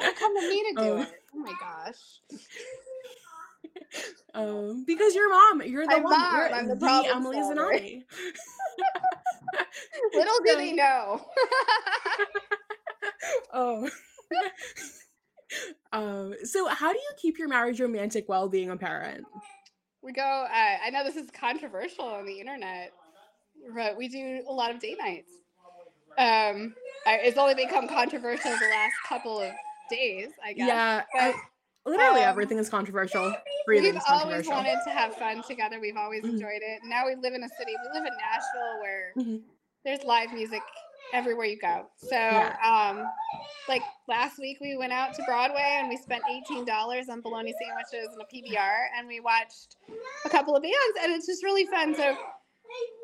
[0.00, 1.02] Don't come to me to do Oh.
[1.02, 1.22] it.
[1.34, 2.20] Oh my gosh.
[4.34, 6.18] Um, because your mom, you're the I'm one.
[6.18, 7.60] mom, you're I'm the problem Emily solver.
[7.60, 8.02] Zanotti.
[10.14, 11.20] Little do they know.
[13.52, 13.90] oh.
[15.92, 19.24] um, so how do you keep your marriage romantic while being a parent?
[20.02, 20.22] we go.
[20.22, 22.92] Uh, I know this is controversial on the internet,
[23.74, 25.30] but we do a lot of date nights.
[26.18, 26.74] Um,
[27.06, 29.52] I, it's only become controversial the last couple of
[29.90, 30.68] days, I guess.
[30.68, 31.34] Yeah, but, I-
[31.86, 33.24] literally um, everything is controversial.
[33.26, 33.34] We've
[33.82, 35.80] Breathing's always wanted to have fun together.
[35.80, 36.30] We've always Mhm.
[36.30, 36.80] enjoyed it.
[36.84, 37.74] Now we live in a city.
[37.84, 39.42] We live in Nashville, where Mhm.
[39.84, 40.60] there's live music
[41.12, 41.86] everywhere you go.
[41.96, 42.56] So, Yeah.
[42.62, 43.08] um,
[43.68, 47.54] like last week, we went out to Broadway and we spent eighteen dollars on bologna
[47.60, 49.76] sandwiches and a PBR, and we watched
[50.24, 51.94] a couple of bands, and it's just really fun.
[51.94, 52.16] So.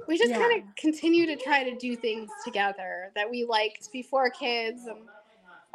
[0.09, 0.39] We just Yeah.
[0.39, 4.99] kind of continue to try to do things together that we liked before kids, and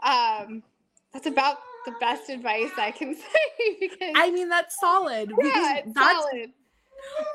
[0.03, 0.63] um,
[1.13, 5.31] that's about the best advice I can say because I mean, that's solid.
[5.41, 6.51] yeah, it's that's solid.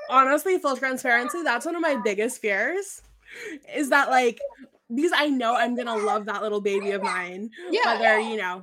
[0.08, 1.42] honestly full transparency.
[1.42, 3.02] That's one of my biggest fears.
[3.74, 4.40] Is that like
[4.94, 7.50] because I know I'm gonna love that little baby of mine.
[7.70, 8.00] Yeah.
[8.00, 8.62] Whether, you know,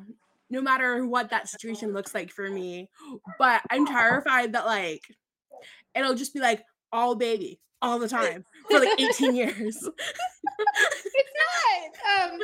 [0.49, 2.89] no matter what that situation looks like for me.
[3.37, 5.01] But I'm terrified that like
[5.93, 6.63] it'll just be like
[6.93, 9.75] all baby all the time for like 18 years.
[9.75, 9.83] it's
[12.05, 12.31] not.
[12.31, 12.39] Um,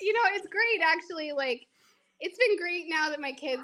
[0.00, 1.32] you know, it's great actually.
[1.32, 1.66] Like,
[2.20, 3.62] it's been great now that my kids.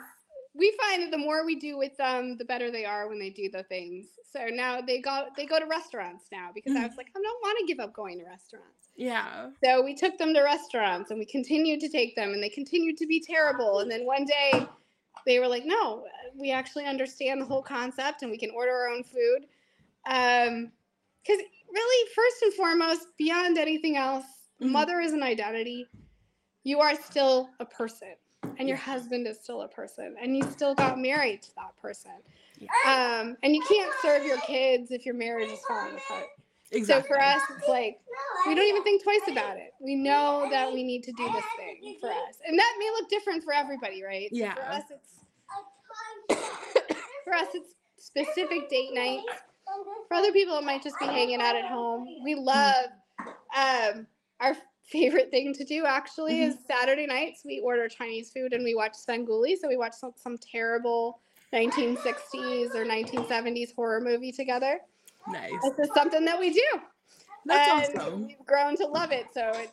[0.58, 3.28] We find that the more we do with them, the better they are when they
[3.28, 4.06] do the things.
[4.32, 7.42] So now they go they go to restaurants now because I was like, I don't
[7.42, 8.88] want to give up going to restaurants.
[8.96, 9.50] yeah.
[9.62, 12.96] So we took them to restaurants and we continued to take them and they continued
[12.98, 13.80] to be terrible.
[13.80, 14.66] And then one day
[15.26, 16.04] they were like, no,
[16.34, 19.46] we actually understand the whole concept and we can order our own food.
[20.06, 20.72] Um,
[21.22, 21.42] because
[21.72, 24.24] really, first and foremost, beyond anything else,
[24.60, 24.70] Mhm.
[24.70, 25.88] mother is an identity.
[26.62, 28.14] You are still a person,
[28.58, 32.12] and your husband is still a person, and you still got married to that person.
[32.86, 36.28] Um, and you can't serve your kids if your marriage is falling apart.
[36.72, 37.02] Exactly.
[37.02, 38.00] So for us, it's like
[38.46, 39.74] we don't even think twice about it.
[39.80, 43.08] We know that we need to do this thing for us, and that may look
[43.10, 44.28] different for everybody, right?
[44.32, 44.54] Yeah.
[44.54, 45.24] For us, it's
[47.24, 49.24] for us, it's specific date nights.
[50.08, 52.06] For other people, it might just be hanging out at home.
[52.24, 52.86] We love
[53.56, 54.06] um,
[54.40, 57.42] our favorite thing to do actually is Saturday nights.
[57.44, 59.56] We order Chinese food and we watch Svengoolie.
[59.60, 61.20] So we watch some, some terrible
[61.52, 64.80] 1960s or 1970s horror movie together.
[65.28, 65.60] nice.
[65.62, 66.66] This is something that we do.
[67.44, 68.26] That's and awesome.
[68.26, 69.26] We've grown to love it.
[69.32, 69.72] So it's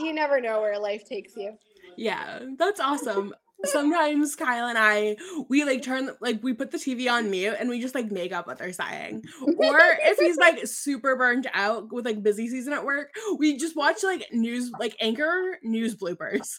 [0.00, 1.56] you never know where life takes you.
[1.96, 3.34] Yeah, that's awesome.
[3.64, 5.16] Sometimes Kyle and I,
[5.48, 8.32] we like turn like we put the TV on mute and we just like make
[8.32, 9.22] up what they're saying.
[9.42, 13.76] Or if he's like super burned out with like busy season at work, we just
[13.76, 16.58] watch like news like anchor news bloopers.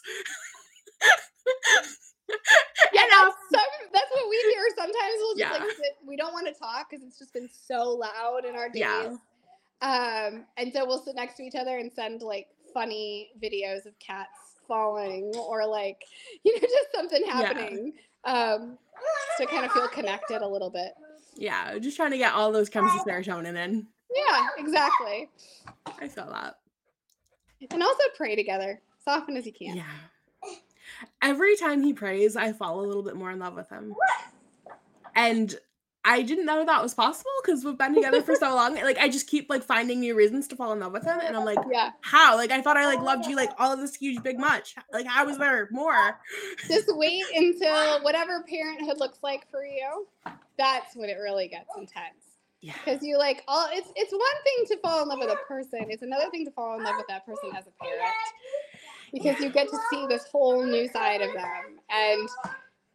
[2.92, 3.60] Yeah, that's, some,
[3.92, 4.36] that's what we.
[4.56, 5.50] Or sometimes we'll just Yeah.
[5.64, 8.68] like sit, we don't want to talk because it's just been so loud in our
[8.68, 8.80] days.
[8.80, 9.16] Yeah.
[9.82, 13.98] Um, and so we'll sit next to each other and send like funny videos of
[13.98, 16.02] cats falling or like
[16.44, 17.32] you know just something Yeah.
[17.32, 17.92] happening.
[18.24, 18.78] Um,
[19.38, 20.92] to kind of feel connected a little bit.
[21.36, 23.86] Yeah, just trying to get all those chemicals serotonin in.
[24.14, 25.28] Yeah, exactly.
[26.00, 26.54] I feel that.
[27.70, 29.76] And also pray together as often as you can.
[29.76, 29.84] Yeah.
[31.20, 33.94] Every time he prays, I fall a little bit more in love with him.
[35.16, 35.54] And
[36.06, 38.74] I didn't know that was possible because we've been together for so long.
[38.74, 41.18] Like I just keep like finding new reasons to fall in love with him.
[41.22, 41.92] And I'm like, Yeah.
[42.02, 42.36] how?
[42.36, 43.30] Like I thought I like loved oh.
[43.30, 44.74] you like all of this huge big much.
[44.92, 46.20] Like how was there more?
[46.68, 50.06] Just wait until whatever parenthood looks like for you.
[50.58, 52.24] That's when it really gets intense.
[52.60, 52.74] Yeah.
[52.84, 55.86] Because you like all it's it's one thing to fall in love with a person,
[55.88, 58.14] it's another thing to fall in love with that person as a parent.
[59.12, 61.78] Because you get to see this whole new side of them.
[61.88, 62.28] And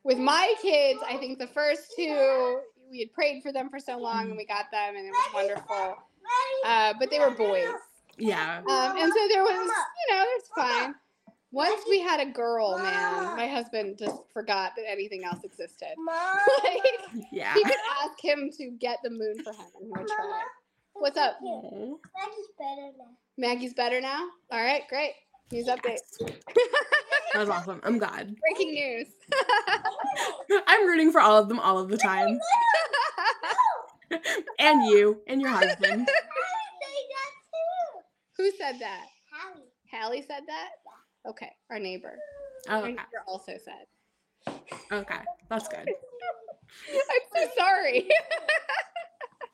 [0.03, 2.59] with my kids, I think the first two
[2.91, 5.33] we had prayed for them for so long and we got them and it was
[5.33, 5.95] wonderful.
[6.65, 7.67] Uh, but they were boys.
[8.17, 8.57] Yeah.
[8.59, 9.71] Um, and so there was,
[10.09, 10.95] you know, it's fine.
[11.51, 15.95] Once we had a girl, man, my husband just forgot that anything else existed.
[16.63, 16.83] like,
[17.31, 17.53] Yeah.
[17.55, 17.73] he could
[18.03, 20.41] ask him to get the moon for him, and he would try.
[20.93, 21.37] What's up?
[21.41, 21.95] Aw.
[23.37, 24.27] Maggie's better now.
[24.51, 25.13] All right, great.
[25.51, 25.99] News update.
[27.33, 27.79] That was awesome.
[27.83, 28.35] I'm glad.
[28.41, 29.07] Breaking news.
[30.67, 32.39] I'm rooting for all of them all of the time.
[34.59, 35.77] and you and your husband.
[35.83, 35.99] Hallie
[36.81, 38.01] made that too.
[38.37, 39.05] Who said that?
[39.31, 40.69] Hallie Hallie said that.
[41.29, 42.17] Okay, our neighbor.
[42.67, 44.55] Oh, Our neighbor also said.
[44.91, 45.19] Okay.
[45.49, 45.87] That's good.
[45.87, 48.09] I'm so sorry.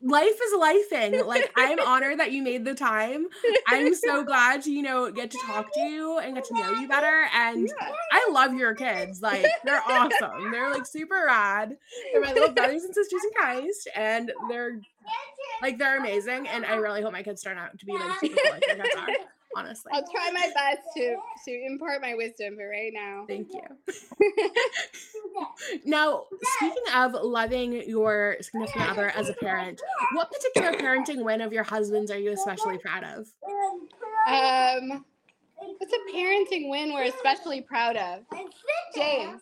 [0.06, 1.26] Life is lifing.
[1.26, 3.26] Like I'm honored that you made the time.
[3.68, 6.72] I'm so glad to, you know, get to talk to you and get to know
[6.80, 7.28] you better.
[7.34, 7.92] And Yeah.
[8.12, 9.22] I love your kids.
[9.22, 10.52] Like they're awesome.
[10.52, 11.76] They're like super rad.
[12.14, 13.88] They're my little brothers and sisters in Christ.
[13.96, 14.80] And they're
[15.62, 16.48] like they're amazing.
[16.48, 19.08] And I really hope my kids turn out to be like super like kids are.
[19.56, 19.92] Honestly.
[19.94, 23.26] I'll try my best to to impart my wisdom, but right now.
[23.28, 23.62] Thank you.
[25.84, 29.82] Now, speaking of loving your significant other as a parent,
[30.14, 33.28] what particular parenting win of your husband's are you especially proud of?
[34.28, 35.04] Um,
[35.58, 38.22] what's a parenting win we're especially proud of?
[38.96, 39.42] James,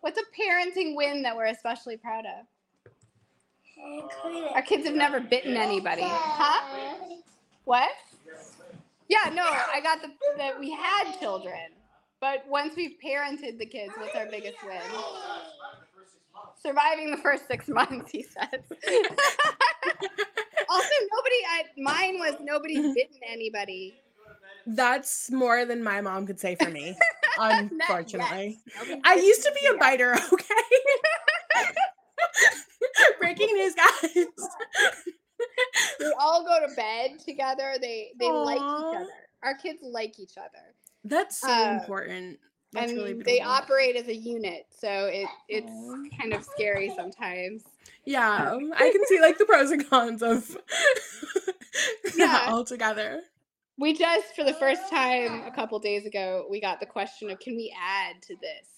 [0.00, 2.46] what's a parenting win that we're especially proud of?
[4.54, 6.02] Our kids have never bitten anybody.
[6.04, 6.94] Huh?
[7.64, 7.90] What?
[9.12, 10.08] Yeah, no, I got the
[10.38, 11.58] that we had children,
[12.18, 14.80] but once we've parented the kids, what's our biggest win?
[16.62, 18.48] Surviving the first six months, he says.
[20.70, 21.40] also, nobody.
[21.50, 23.94] I, mine was nobody bitten anybody.
[24.66, 26.96] That's more than my mom could say for me.
[27.38, 28.60] unfortunately.
[29.04, 30.54] I used to be a biter, okay?
[33.20, 34.26] Breaking news, guys.
[35.98, 37.74] They all go to bed together.
[37.80, 39.28] They they like each other.
[39.42, 40.74] Our kids like each other.
[41.04, 42.38] That's so Uh, important.
[42.72, 46.18] That's and really they operate as a unit, so it it's Aw.
[46.20, 47.64] kind of scary sometimes.
[48.04, 50.56] Yeah, I can see like the pros and cons of
[52.16, 52.46] Yeah.
[52.48, 53.20] all together.
[53.78, 57.38] We just for the first time a couple days ago, we got the question of
[57.40, 58.68] can we add to this?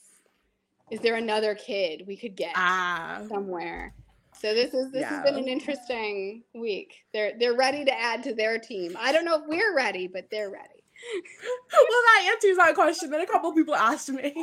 [0.91, 3.95] Is there another kid we could get Ah, somewhere?
[4.41, 7.05] So this is this has been an interesting week.
[7.13, 8.97] They're they're ready to add to their team.
[8.99, 10.85] I don't know if we're ready, but they're ready.
[11.73, 14.35] well, that answers that question that a couple people asked me.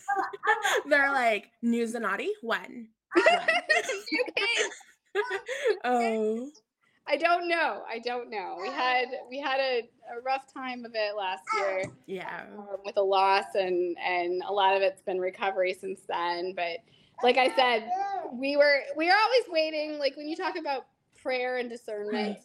[0.88, 3.26] They're like, "News and naughty when?" When?"
[5.84, 6.50] Oh,
[7.08, 7.82] I don't know.
[7.88, 8.58] I don't know.
[8.60, 12.44] We had we had a, a rough time of it last year yeah.
[12.56, 16.52] um, with a loss, and and a lot of it's been recovery since then.
[16.54, 16.78] But
[17.22, 17.88] like I said,
[18.32, 19.98] we were we are always waiting.
[19.98, 20.86] Like when you talk about
[21.20, 22.38] prayer and discernment,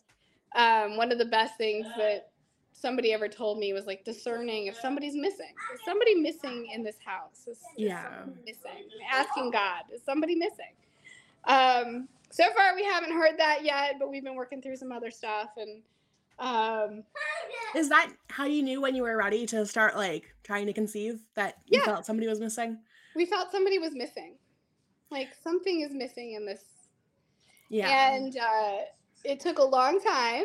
[0.56, 2.32] um, one of the best things that
[2.74, 5.54] somebody ever told me was like discerning if somebody's missing.
[5.74, 7.48] Is somebody missing in this house?
[7.48, 8.26] Is, Yeah.
[8.46, 8.90] missing?
[9.12, 10.74] Asking God, is somebody missing?
[11.46, 15.12] Um, so far we haven't heard that yet, but we've been working through some other
[15.12, 15.82] stuff and
[16.38, 17.04] um
[17.76, 21.24] Is that how you knew when you were ready to start like trying to conceive
[21.36, 21.86] that you Yeah.
[21.94, 22.80] felt somebody was missing?
[23.16, 24.36] we felt somebody was missing.
[25.12, 26.64] Like something is missing in this.
[27.70, 27.90] Yeah.
[27.90, 28.78] and uh,
[29.24, 30.44] it took a long time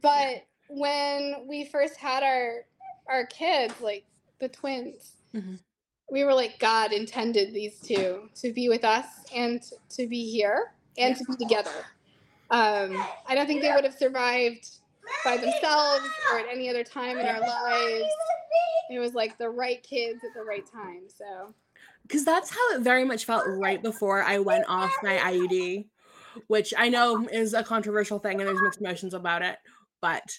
[0.00, 2.64] but when we first had our
[3.06, 4.04] our kids like
[4.40, 5.58] the twins Mhm.
[6.10, 9.04] we were like god intended these two to be with us
[9.34, 11.84] and to be here and to be together.
[12.50, 12.96] Um,
[13.26, 14.68] i don't think they would have survived
[15.24, 18.08] by themselves or at any other time in our lives.
[18.90, 21.52] It was like the right kids at the right time so
[22.06, 23.82] because that's how it very much felt right.
[23.82, 25.86] before I went off my IUD,
[26.46, 29.56] which I know is a controversial thing and there's mixed emotions about it.
[30.00, 30.38] But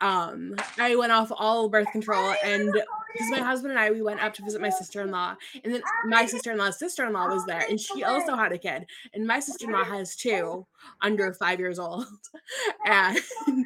[0.00, 4.22] um, I went off all birth control, and because my husband and I we went
[4.22, 7.14] up to visit my sister in law, and then my sister in law's sister in
[7.14, 10.14] law was there, and she also had a kid, and my sister in law has
[10.14, 10.66] two
[11.00, 12.06] under five years old,
[12.86, 13.18] and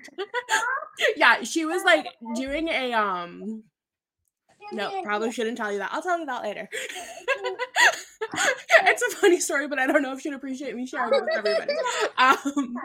[1.16, 3.64] yeah, she was like doing a um.
[4.72, 5.90] No, probably shouldn't tell you that.
[5.92, 6.68] I'll tell you that later.
[8.84, 11.36] it's a funny story, but I don't know if she'd appreciate me sharing it with
[11.36, 11.72] everybody.
[12.18, 12.76] Um,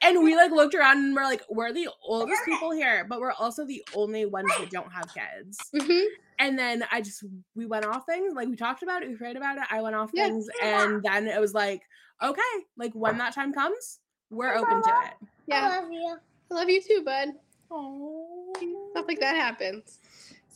[0.00, 3.32] and we like looked around and we're like, we're the oldest people here, but we're
[3.32, 5.58] also the only ones that don't have kids.
[5.74, 6.04] mhm.
[6.38, 7.24] And then I just
[7.56, 9.64] we went off things, like we talked about it, we prayed about it.
[9.70, 10.26] I went off Yeah.
[10.28, 11.82] things, and then it was like,
[12.22, 12.42] okay,
[12.76, 13.98] like when that time comes,
[14.30, 15.28] we're open to it.
[15.46, 16.16] yeah I love you.
[16.50, 17.28] i love you too bud
[17.70, 18.52] Oh,
[18.92, 19.98] stuff like that happens.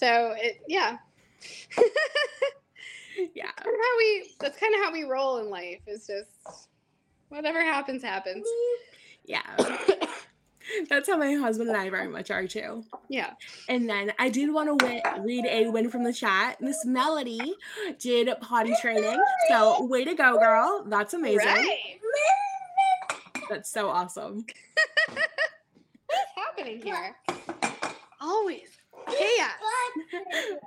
[0.01, 0.97] So it yeah.
[3.35, 3.51] yeah.
[3.53, 5.81] Kind of how we that's kind of how we roll in life.
[5.87, 6.31] Is just
[7.29, 8.47] whatever happens happens.
[9.27, 9.43] Yeah.
[10.89, 12.85] That's how my husband and I very much are too.
[13.09, 13.33] yeah.
[13.69, 16.61] And then I did want to read a win from the chat.
[16.61, 17.55] Miss Melody
[17.99, 19.21] did potty training.
[19.49, 20.85] So, way to go, girl.
[20.87, 21.45] That's amazing.
[21.45, 21.99] Right.
[23.49, 24.47] That's so awesome.
[25.09, 27.17] What's happening here?
[28.21, 28.70] Always
[29.11, 29.51] chaos.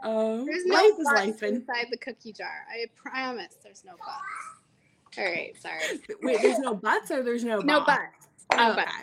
[0.04, 1.44] Um, There's no life is life.
[1.44, 2.66] Inside the cookie jar.
[2.72, 5.18] I promise there's no butts.
[5.18, 6.00] All right, sorry.
[6.24, 8.02] wait, there's no butts or there's no No box?
[8.20, 8.46] butts.
[8.58, 8.84] No Okay.
[8.86, 8.96] butts.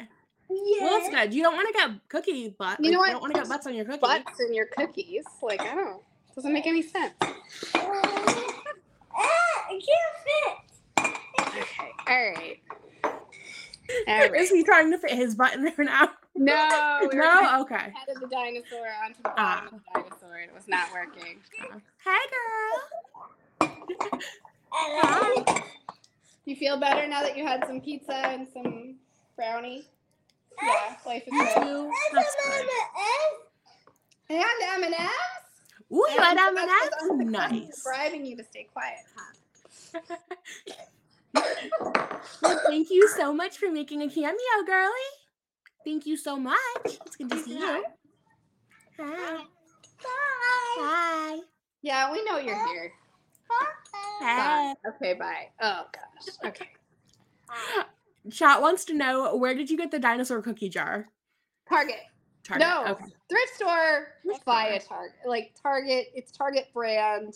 [0.80, 1.32] Well, that's good.
[1.32, 2.78] You don't want to get cookie butt.
[2.80, 3.12] You know like, what?
[3.12, 4.01] don't want to get butts on your cookie.
[4.01, 5.24] Butts in your cookies.
[5.43, 6.03] Like I don't.
[6.34, 7.14] Doesn't make any sense.
[7.20, 7.30] I
[9.70, 11.14] can't fit.
[11.57, 11.91] Okay.
[12.09, 12.61] All right.
[14.09, 14.34] All right.
[14.34, 16.11] Is he trying to fit his butt in there now?
[16.41, 16.99] No.
[17.03, 17.61] we were trying No?
[17.62, 17.74] Okay.
[17.74, 20.03] head of the dinosaur onto the bottom of the ah.
[20.03, 21.38] dinosaur and it was not working.
[22.05, 23.70] Hey, girl.
[25.45, 25.62] fit.
[26.47, 28.97] You feel better now that you had some pizza and some
[29.36, 29.84] brownie?
[30.62, 31.62] Yeah, life is You good.
[31.62, 31.91] too?
[32.14, 32.66] That's good.
[34.30, 35.11] And M&M's?
[35.93, 37.11] Ooh, you had And that's M&M's?
[37.11, 37.82] unsuccessful Nice.
[37.82, 40.16] Bribing you to stay quiet, huh?
[42.43, 44.34] Well, thank you so much for making a cameo,
[44.66, 44.91] girly.
[45.85, 46.57] Thank you so much.
[46.85, 47.85] It's good to see you.
[48.99, 49.45] Hi.
[50.03, 51.39] Hi.
[51.83, 52.93] Yeah, we know you're here.
[54.20, 54.26] Hey.
[54.26, 54.74] Bye.
[54.89, 55.49] Okay, bye.
[55.61, 56.51] Oh gosh.
[56.51, 56.68] Okay.
[58.31, 61.09] Chat wants to know where did you get the dinosaur cookie jar?
[61.68, 62.01] Target.
[62.45, 62.66] Target.
[62.66, 62.85] No.
[62.93, 63.05] Okay.
[63.31, 65.16] Thrift store Thrift via Target.
[65.26, 67.35] Like Target, it's Target brand.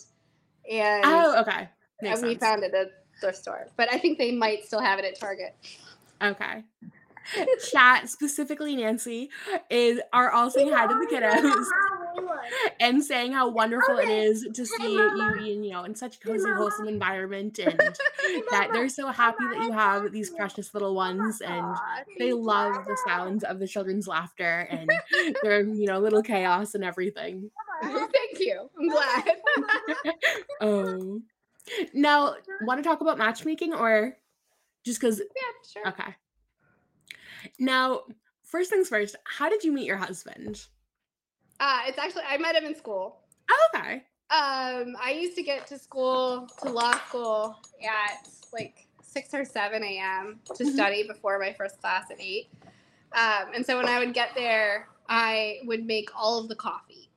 [0.71, 1.69] And, Oh, okay.
[2.01, 3.67] Makes and we found it at thrift store.
[3.77, 5.55] But I think they might still have it at Target.
[6.21, 6.63] Okay.
[7.71, 9.29] Chat, specifically Nancy,
[9.69, 11.65] is are all saying hi to the kiddos.
[12.79, 16.19] and saying how wonderful it is to see you in, you know, in such a
[16.19, 17.77] cozy, wholesome environment and
[18.51, 21.75] that they're so happy that you have these precious little ones and
[22.17, 24.89] they love the sounds of the children's laughter and
[25.43, 27.49] their, you know, little chaos and everything.
[27.81, 28.69] Thank you.
[28.79, 29.37] I'm glad.
[30.61, 31.21] Oh.
[31.93, 34.17] Now, want to talk about matchmaking or
[34.85, 35.19] just because?
[35.19, 35.87] yeah, sure.
[35.89, 36.15] Okay.
[37.59, 38.01] Now,
[38.43, 40.67] first things first, how did you meet your husband?
[41.59, 43.17] Uh, it's actually I met him in school.
[43.49, 44.03] Oh, okay.
[44.31, 49.83] Um, I used to get to school to law school at like six or seven
[49.83, 50.39] a.m.
[50.55, 50.73] to Mhm.
[50.73, 52.49] study before my first class at eight.
[53.13, 57.09] Um, and so when I would get there, I would make all of the coffee.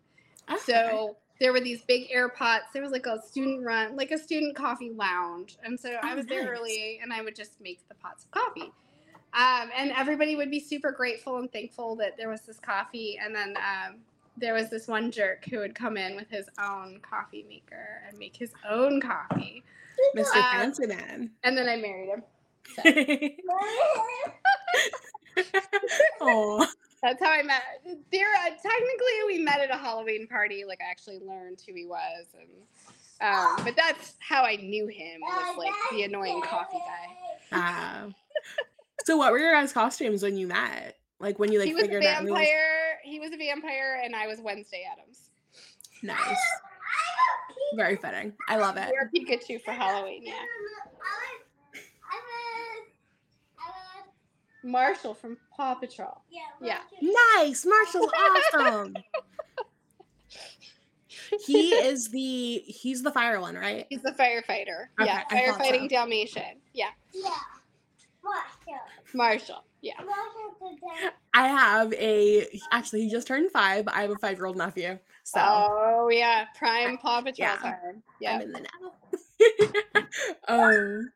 [0.51, 0.61] okay.
[0.61, 2.67] So there were these big air pots.
[2.73, 5.57] There was like a student run, like a student coffee lounge.
[5.65, 8.31] And so I Oh, was there early and I would just make the pots of
[8.31, 8.73] coffee.
[9.35, 13.19] Um, and everybody would be super grateful and thankful that there was this coffee.
[13.23, 13.97] And then um,
[14.37, 18.19] there was this one jerk who would come in with his own coffee maker and
[18.19, 19.63] make his own coffee.
[20.17, 20.27] Mr.
[20.35, 21.31] uh, Fancy Man.
[21.45, 22.23] And then I married him.
[26.21, 26.67] oh,
[27.03, 27.63] That's how I met.
[28.11, 30.65] There, uh, technically, we met at a Halloween party.
[30.67, 32.49] Like, I actually learned who he was, and
[33.21, 35.21] um, but that's how I knew him.
[35.21, 36.79] Was like the annoying coffee
[37.53, 37.57] guy.
[37.57, 38.11] uh,
[39.05, 40.97] so what were your guys' costumes when you met?
[41.21, 42.99] Like when you like he was a figured out who was- vampire.
[43.05, 45.31] He was a vampire, and I was Wednesday Addams.
[46.03, 46.37] nice,
[47.75, 48.35] very fitting.
[48.49, 48.91] I love it.
[48.93, 50.25] Or Pikachu for Halloween.
[50.27, 50.93] Yeah, I love.
[52.05, 52.87] I love.
[53.59, 54.07] I love.
[54.63, 56.21] Marshall from Paw Patrol.
[56.31, 56.41] Yeah.
[56.61, 56.81] yeah.
[57.37, 58.11] Nice, Marshall's
[58.55, 58.95] awesome.
[61.47, 63.87] he is the he's the fire one, right?
[63.89, 64.89] He's the firefighter.
[65.01, 65.89] Okay, yeah, firefighting so.
[65.89, 66.61] Dalmatian.
[66.75, 66.91] Yeah.
[67.13, 67.31] Yeah,
[68.23, 68.85] Marshall.
[69.15, 69.65] Marshall.
[69.81, 69.95] Yeah.
[71.35, 73.87] I have a actually he just turned five.
[73.89, 77.57] I have a five year old nephew, so Oh yeah, prime Paw Patrol Yeah.
[77.57, 77.77] time.
[77.95, 78.41] I'm Yeah.
[78.41, 80.09] in the now.
[80.49, 81.13] um,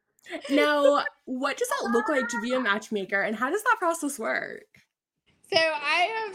[0.50, 4.18] now, what does that look like to be a matchmaker, and how does that process
[4.18, 4.64] work?
[5.52, 6.34] So I have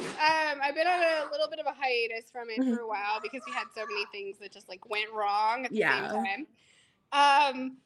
[0.55, 3.19] um I've been on a little bit of a hiatus from it for a while
[3.21, 6.11] because we had so many things that just like went wrong at the Yeah.
[6.11, 6.47] same time.
[7.55, 7.77] Um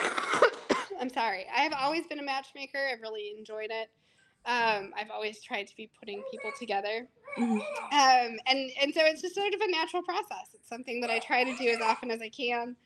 [1.00, 1.46] I'm sorry.
[1.54, 2.78] I have always been a matchmaker.
[2.92, 3.88] I've really enjoyed it.
[4.46, 7.08] Um, I've always tried to be putting people together.
[7.38, 7.60] Mhm.
[7.92, 10.48] Um, and, and so it's just sort of a natural process.
[10.54, 12.76] It's something that I try to do as often as I can.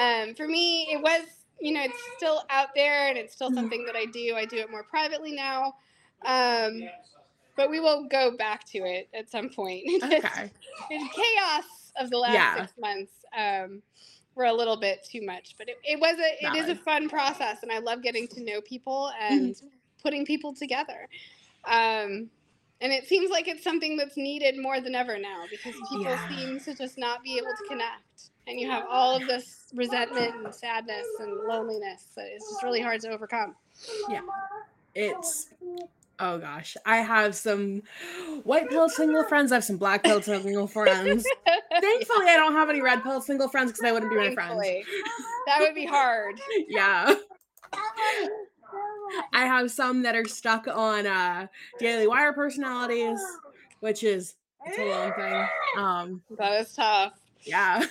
[0.00, 1.22] Um, for me, it was,
[1.60, 3.54] you know, it's still out there and it's still Mhm.
[3.54, 4.34] something that I do.
[4.36, 5.74] I do it more privately now.
[6.24, 6.88] Um,
[7.56, 9.82] but we will go back to it at some point.
[9.86, 10.50] It's Okay.
[10.88, 12.54] the chaos of the last Yeah.
[12.66, 13.82] six months um,
[14.34, 15.54] were a little bit too much.
[15.58, 18.42] But it, it was a it is a fun process, and I love getting to
[18.42, 19.54] know people and
[20.02, 21.08] putting people together.
[21.64, 22.30] Um,
[22.80, 26.28] and it seems like it's something that's needed more than ever now because people Yeah.
[26.28, 28.30] seem to just not be able to connect.
[28.48, 32.80] And you have all of this resentment and sadness and loneliness that is just really
[32.80, 33.54] hard to overcome.
[34.08, 34.22] Yeah,
[34.96, 35.50] it's
[36.22, 37.82] oh gosh, I have some
[38.44, 39.52] white pill single friends.
[39.52, 41.26] I have some black pill single friends.
[41.80, 44.60] Thankfully, I don't have any red pill single friends because I wouldn't be my friends.
[45.46, 46.40] That would be hard.
[46.68, 47.14] Yeah,
[49.34, 51.46] I have some that are stuck on uh
[51.78, 53.20] Daily Wire personalities,
[53.80, 55.48] which is it's a long thing.
[55.76, 57.14] Um, That is tough.
[57.42, 57.84] yeah,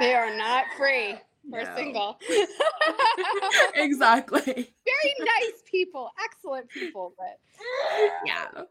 [0.00, 1.14] They are not free.
[1.48, 1.76] We're No.
[1.76, 2.18] single.
[3.74, 4.42] exactly.
[4.44, 7.38] Very nice people, excellent people, but
[8.24, 8.64] Yeah.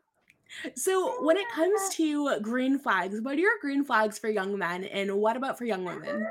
[0.76, 4.84] So when it comes to green flags, what are your green flags for young men,
[4.84, 6.28] and what about for young women?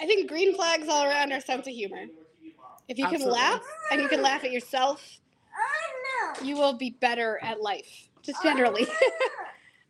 [0.00, 2.06] I think green flags all around are sense of humor.
[2.88, 3.32] If you Absolutely.
[3.32, 3.60] can laugh
[3.90, 5.20] and you can laugh at yourself,
[6.42, 8.86] you will be better at life, just generally.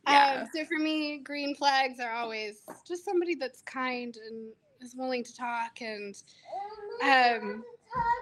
[0.09, 0.41] Yeah.
[0.43, 4.53] um, so for me, green flags are always just somebody that's kind and
[4.83, 6.15] is willing to talk and
[7.03, 7.65] um,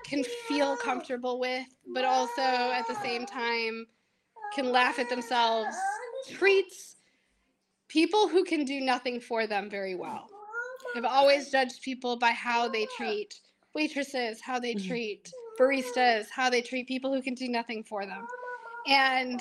[0.05, 3.87] can feel comfortable with, but also at the same time
[4.55, 5.77] can laugh at themselves,
[6.31, 6.97] treats
[7.89, 10.29] people who can do nothing for them very well.
[10.97, 13.41] I've always judged people by how they treat
[13.75, 14.87] waitresses, how they Mhm.
[14.87, 18.27] treat baristas, how they treat people who can do nothing for them.
[18.87, 19.41] And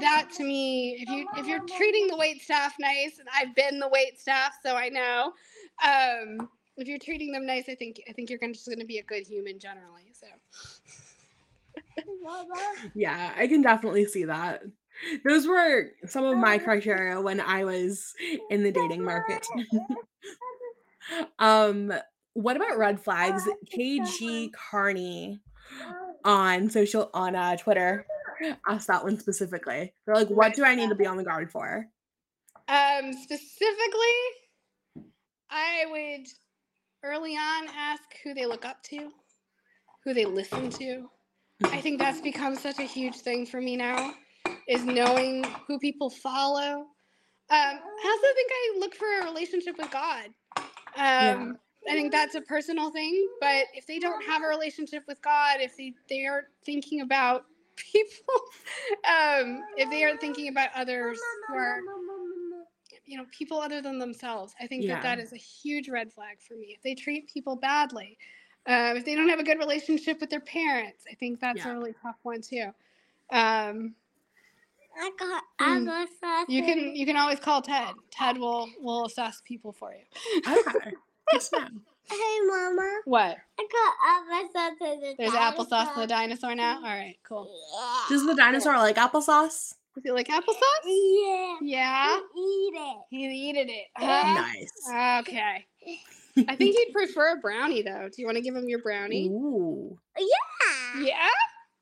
[0.00, 3.78] that to me, if you if you're treating the wait staff nice, and I've been
[3.78, 5.32] the wait staff, so I know.
[5.84, 8.86] Um, if you're treating them nice, I think I think you're gonna, just going to
[8.86, 10.12] be a good human generally.
[10.12, 10.26] So
[12.94, 14.62] Yeah, I can definitely see that.
[15.24, 18.14] Those were some of my criteria when I was
[18.50, 19.46] in the dating market.
[21.38, 21.92] um,
[22.34, 23.48] what about red flags?
[23.74, 25.40] KG Carney
[26.24, 28.06] on social on uh, Twitter
[28.68, 29.94] asked that one specifically.
[30.04, 31.86] They're like, "What do I need to be on the guard for?"
[32.68, 34.18] Um, specifically,
[35.50, 36.26] I would
[37.06, 39.12] early on ask who they look up to,
[40.04, 41.08] who they listen to.
[41.64, 44.14] I think that's become such a huge thing for me now,
[44.68, 46.86] is knowing who people follow.
[47.48, 50.26] Um, I also think I look for a relationship with God.
[50.96, 55.22] Um, I think that's a personal thing, but if they don't have a relationship with
[55.22, 57.44] God, if they, they aren't thinking about
[57.76, 58.34] people,
[59.04, 61.80] um, if they aren't thinking about others who are
[63.06, 65.24] you know people other than themselves i think that that Yeah.
[65.24, 68.18] is a huge red flag for me if they treat people badly
[68.68, 71.70] uh, if they don't have a good relationship with their parents i think that's Yeah.
[71.70, 72.70] a really tough one too
[73.32, 73.94] um,
[74.98, 75.84] I got I Mm.
[75.86, 76.54] got something.
[76.54, 80.04] you can you can always call ted ted will will assess people for you
[80.46, 80.92] Okay.
[81.32, 81.82] Yes, ma'am.
[82.08, 83.00] Hey, Mama.
[83.04, 86.06] what I got applesauce in the there's applesauce in the dinosaur.
[86.06, 87.50] dinosaur now all right cool
[88.08, 89.74] Does the dinosaur like applesauce?
[89.96, 91.56] Does he like applesauce Yeah.
[91.62, 92.96] yeah Eat it.
[93.10, 94.34] he eated it huh?
[94.34, 95.22] Nice.
[95.26, 95.66] okay
[96.48, 99.28] i think he'd prefer a brownie though do you want to give him your brownie
[99.28, 99.98] Ooh.
[100.18, 101.02] Yeah.
[101.02, 101.28] yeah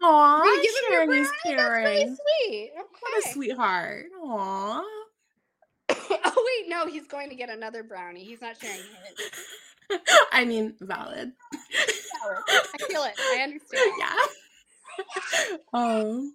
[0.03, 1.57] Aw, Will you give him your sharing is brownie?
[1.57, 2.17] That's really caring.
[2.17, 2.71] sweet.
[3.01, 4.07] What a sweetheart.
[4.23, 4.83] Aw.
[5.91, 8.23] oh wait, no, he's going to get another brownie.
[8.25, 8.77] He's not sharing
[9.89, 10.01] his.
[10.33, 11.33] I mean, valid.
[12.23, 12.39] Valid.
[12.49, 13.15] I feel it.
[13.19, 13.93] I understand.
[13.99, 15.57] yeah.
[15.73, 16.35] um,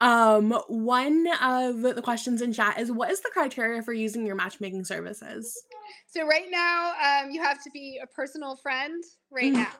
[0.00, 4.36] um, one of the questions in chat is what is the criteria for using your
[4.36, 5.60] matchmaking services?
[6.06, 9.56] So right now, um, you have to be a personal friend right Mhm.
[9.56, 9.72] now.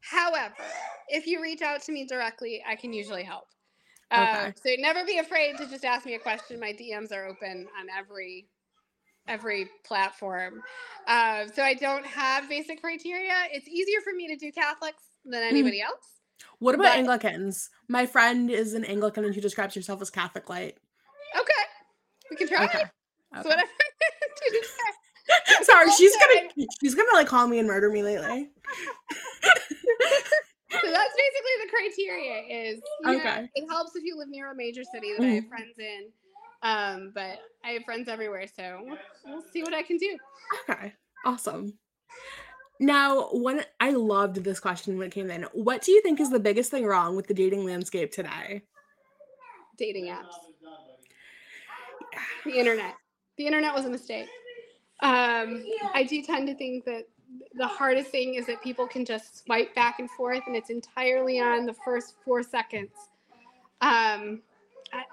[0.00, 0.54] However,
[1.08, 3.48] if you reach out to me directly, I can usually help.
[4.10, 4.76] Uh, Okay.
[4.76, 6.60] so never be afraid to just ask me a question.
[6.60, 8.48] My DMs are open on every
[9.26, 10.62] every platform.
[11.06, 13.32] Uh, so I don't have basic criteria.
[13.50, 16.13] It's easier for me to do Catholics than anybody else.
[16.58, 17.70] What about But- Anglicans?
[17.88, 20.78] My friend is an Anglican and she describes herself as Catholic light.
[21.38, 21.52] Okay,
[22.30, 22.64] we can try.
[22.64, 22.82] Okay.
[23.34, 23.48] So okay.
[23.48, 23.68] whatever.
[24.36, 24.94] to decide.
[25.64, 28.50] Sorry, she's gonna she's gonna like call me and murder me lately.
[30.70, 33.48] so that's basically the criteria is you know, Okay.
[33.54, 36.10] it helps if you live near a major city that I have friends in.
[36.62, 40.16] Um, but I have friends everywhere, so we'll, we'll see what I can do.
[40.68, 41.74] Okay, awesome.
[42.84, 46.28] Now, when I loved this question when it came in, what do you think is
[46.28, 48.60] the biggest thing wrong with the dating landscape today?
[49.78, 50.34] Dating apps.
[52.44, 52.94] The internet.
[53.38, 54.28] The internet was a mistake.
[55.00, 55.64] Um,
[55.94, 57.08] I do tend to think that
[57.54, 61.40] the hardest thing is that people can just swipe back and forth and it's entirely
[61.40, 62.92] on the first four seconds.
[63.80, 64.42] Um,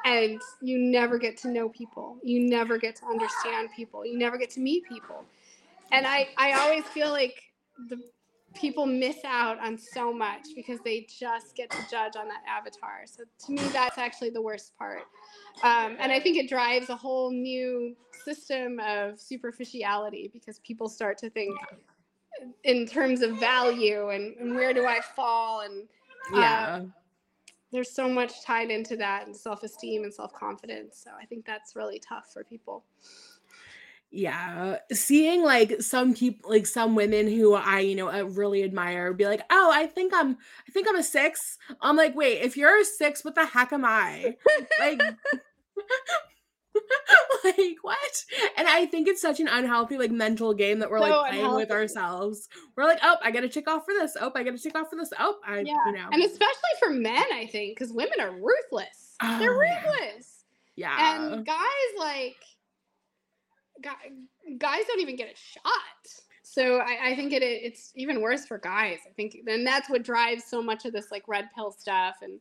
[0.04, 2.18] and you never get to know people.
[2.22, 4.06] You never get to understand people.
[4.06, 5.24] You never get to meet people.
[5.94, 7.51] And I, I always feel like
[7.90, 8.02] the
[8.54, 13.04] people miss out on so much because they just get to judge on that avatar.
[13.06, 15.04] So to me, that's actually the worst part.
[15.64, 21.18] Um, and I think it drives a whole new system of superficiality because people start
[21.20, 21.58] to think
[22.64, 25.88] in terms of value and, and where do I fall and
[26.34, 26.82] Yeah.
[27.72, 31.02] there's so much tied into that and self-esteem and self-confidence.
[31.02, 32.84] So I think that's really tough for people.
[34.14, 39.14] Yeah, seeing like some people, like some women who I, you know, uh, really admire,
[39.14, 40.38] be like, "Oh, I think I'm,
[40.68, 41.58] I think I'm a six.
[41.82, 44.36] I'm like, "Wait, if you're a six, what the heck am I?"
[44.78, 45.00] Like,
[47.44, 48.26] like what?
[48.58, 51.56] And I think it's such an unhealthy, like, mental game that we're So like playing
[51.56, 52.50] with ourselves.
[52.76, 54.16] We're like, "Oh, I got to check off for this.
[54.20, 55.12] Oh, I got to check off for this.
[55.20, 59.16] Oh, I, Yeah, you know, And especially for men, I think, because women are ruthless.
[59.22, 59.84] They're Oh, yeah.
[60.00, 60.44] ruthless.
[60.76, 61.58] yeah, And guys
[61.98, 62.36] like
[63.82, 66.24] guys don't even get a shot.
[66.44, 69.00] So I, I think it it's even worse for guys.
[69.08, 72.40] I think and that's what drives so much of this like red pill stuff and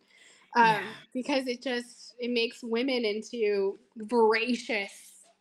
[0.56, 0.82] um, Yeah.
[1.14, 4.90] because it just it makes women into voracious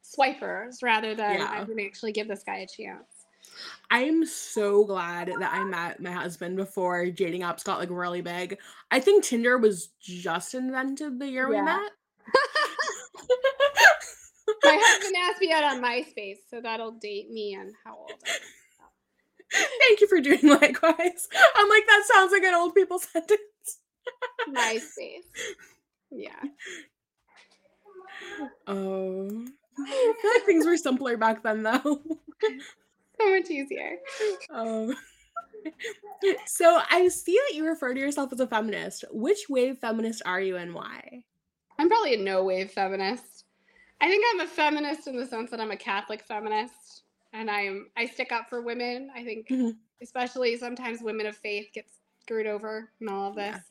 [0.02, 1.48] swipers rather than Yeah.
[1.48, 3.06] I'm gonna actually give this guy a chance.
[3.90, 8.58] I'm so glad that I met my husband before dating apps got like really big.
[8.92, 11.92] I think Tinder was just invented the year we met.
[14.64, 18.30] My husband asked me out on MySpace, so that'll date me on how old I
[18.32, 18.40] am.
[19.80, 21.28] Thank you for doing likewise.
[21.56, 23.40] I'm like, that sounds like an old people sentence.
[24.50, 25.26] MySpace.
[26.12, 26.42] Yeah.
[28.68, 29.46] Oh,
[29.80, 32.02] I feel like things were simpler back then, though.
[33.20, 33.98] So much easier.
[34.50, 34.96] Um,
[36.46, 39.04] so I see that you refer to yourself as a feminist.
[39.12, 41.24] Which wave feminist are you and why?
[41.78, 43.39] I'm probably a no wave feminist.
[44.02, 47.04] I think I'm a feminist in the sense that I'm a Catholic feminist
[47.34, 49.12] and I'm I stick up for women.
[49.16, 49.78] I think Mhm.
[50.02, 51.90] especially sometimes women of faith get
[52.22, 53.54] screwed over in all of Yeah.
[53.54, 53.64] this.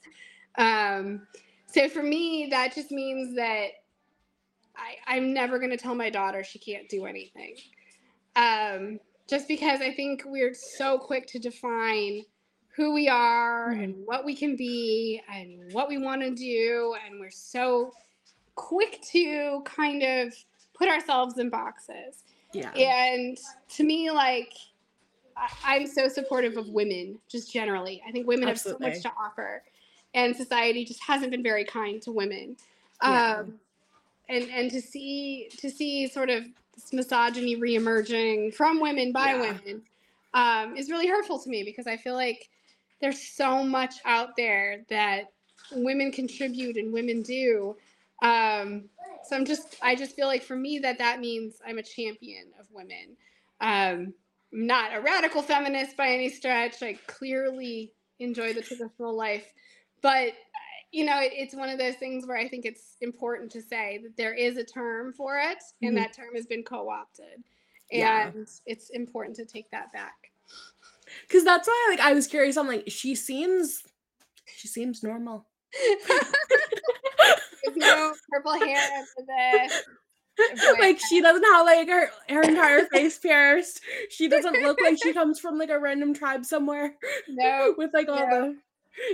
[0.57, 1.27] Um
[1.67, 3.71] so for me that just means that
[4.77, 7.57] I, I'm never going to tell my daughter she can't do anything.
[8.37, 12.23] Um, just because I think we're so quick to define
[12.77, 16.95] who we are and what we can be and what we want to do.
[17.05, 17.93] And we're so
[18.59, 20.35] quick to kind of
[20.75, 22.25] put ourselves in boxes.
[22.53, 22.71] Yeah.
[22.73, 23.39] And
[23.77, 24.53] to me, like,
[25.65, 28.03] I'm so supportive of women, just generally.
[28.07, 29.63] I think women have so much to offer,
[30.15, 32.57] and society just hasn't been very kind to women.
[33.03, 33.37] Yeah.
[33.39, 33.55] Um,
[34.29, 36.45] and and to see to see sort of
[36.75, 39.41] this misogyny reemerging from women by Yeah.
[39.41, 39.83] women
[40.35, 42.49] um, is really hurtful to me because I feel like
[43.01, 45.33] there's so much out there that
[45.73, 47.77] women contribute and women do.
[48.23, 48.89] Um,
[49.25, 52.47] so I'm just, I just feel like for me that that means I'm a champion
[52.59, 53.17] of women.
[53.61, 54.15] Um,
[54.53, 56.83] I'm not a radical feminist by any stretch.
[56.83, 59.53] I clearly enjoy the traditional life,
[60.03, 60.33] but
[60.91, 64.01] you know, it, it's one of those things where I think it's important to say
[64.03, 65.97] that there is a term for it, and Mhm.
[65.97, 67.45] that term has been co-opted,
[67.91, 68.29] Yeah.
[68.29, 70.15] and it's important to take that back.
[71.23, 72.57] Because that's why, like, I was curious.
[72.57, 73.83] I'm like, she seems,
[74.47, 75.47] she seems normal.
[77.77, 79.83] There's no purple hair after this.
[79.83, 83.81] But- like she doesn't have like her, her entire face pierced.
[84.11, 86.95] She doesn't look like she comes from like a random tribe somewhere
[87.29, 88.57] No, with like all the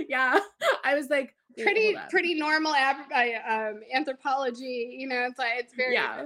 [0.07, 0.39] yeah.
[0.83, 3.11] I was like pretty pretty normal ab-
[3.49, 4.97] um, anthropology.
[4.99, 5.95] You know, it's like it's very.
[5.95, 6.25] yeah.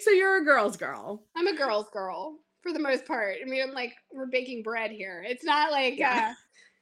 [0.00, 1.22] so you're a girl's girl.
[1.36, 3.36] I'm a girl's girl for the most part.
[3.40, 5.24] I mean, I'm like we're baking bread here.
[5.26, 6.30] It's not like Yeah.
[6.30, 6.34] uh,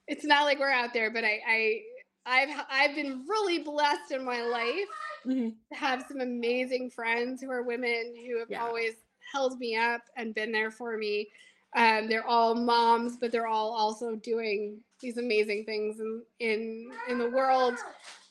[0.09, 1.81] it's not like we're out there, but I, I
[2.27, 4.89] I've I've been really blessed in my life
[5.27, 5.55] Mhm.
[5.71, 8.65] to have some amazing friends who are women who have Yeah.
[8.65, 8.95] always
[9.33, 11.31] held me up and been there for me.
[11.75, 17.19] Um, they're all moms, but they're all also doing these amazing things in in, in
[17.19, 17.75] the world.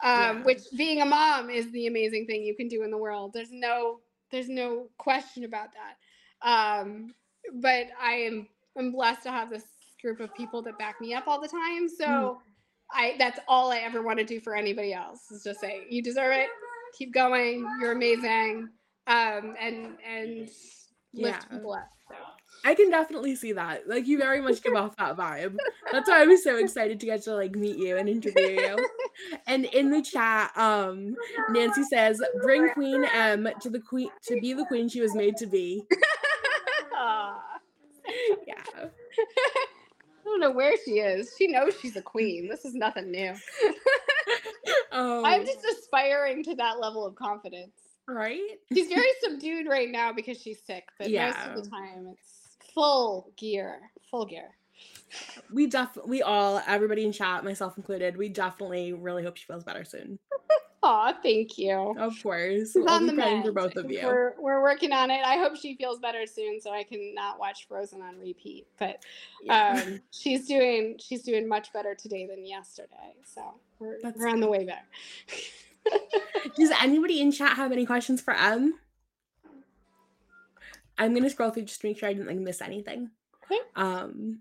[0.04, 0.44] Um, Yeah.
[0.44, 3.34] Which being a mom is the amazing thing you can do in the world.
[3.34, 4.02] There's no
[4.32, 5.98] there's no question about that.
[6.48, 7.14] Um,
[7.56, 8.48] but I am
[8.78, 9.66] I'm blessed to have this
[10.02, 11.90] group of people that back me up all the time.
[11.90, 12.06] So.
[12.06, 12.51] Mm.
[12.94, 16.02] I that's all I ever want to do for anybody else is just say you
[16.02, 16.48] deserve it.
[16.98, 17.66] Keep going.
[17.80, 18.70] You're amazing.
[19.08, 20.56] Um, and and lift
[21.14, 21.40] Yeah.
[21.50, 21.88] people up.
[22.10, 22.16] So.
[22.64, 23.88] I can definitely see that.
[23.88, 25.56] Like you very much give off that vibe.
[25.92, 28.88] That's why I was so excited to get to like meet you and interview you.
[29.48, 31.16] And in the chat, um,
[31.50, 35.38] Nancy says, "Bring Queen M to the queen to be the queen she was made
[35.38, 35.86] to be."
[38.48, 38.88] Yeah.
[40.32, 41.34] I don't know where she is.
[41.38, 42.48] She knows she's a queen.
[42.48, 43.34] This is nothing new.
[44.94, 47.72] Oh, I'm just aspiring to that level of confidence.
[48.08, 48.60] right.
[48.74, 53.32] She's very subdued right now because she's sick, but most of the time it's full
[53.38, 53.80] gear,
[54.10, 54.50] full gear.
[55.52, 59.64] We def we all, everybody in chat, myself included, we definitely really hope she feels
[59.64, 60.20] better soon.
[60.84, 61.96] Aw, thank you.
[61.98, 62.74] Of course.
[62.74, 64.02] She's on the praying for both of you.
[64.04, 65.22] We're, we're working on it.
[65.24, 68.66] I hope she feels better soon so I can not watch Frozen on repeat.
[68.80, 69.04] But
[69.44, 69.84] Yeah.
[69.84, 73.14] um, she's doing she's doing much better today than yesterday.
[73.24, 74.84] So we're, That's we're on the way there.
[76.56, 78.74] Does anybody in chat have any questions for Em?
[80.98, 83.12] I'm gonna scroll through just to make sure I didn't like miss anything.
[83.46, 83.60] Okay.
[83.76, 84.40] Um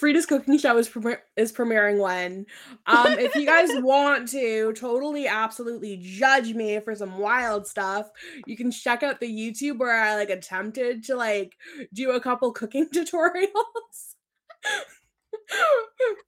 [0.00, 2.46] Freda's cooking show is premier- is premiering when.
[2.86, 8.10] Um, if you guys want to totally, absolutely judge me for some wild stuff,
[8.46, 11.56] you can check out the YouTube where I like attempted to like
[11.92, 13.48] do a couple cooking tutorials.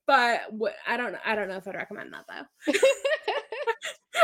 [0.06, 2.72] but wh- I don't, I don't know if I'd recommend that though.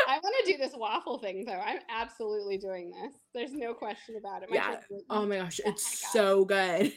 [0.09, 1.53] I want to do this waffle thing though.
[1.61, 3.15] I'm absolutely doing this.
[3.35, 4.51] There's no question about it.
[4.53, 4.77] Yeah.
[5.11, 6.93] Oh my gosh, it's out of so good.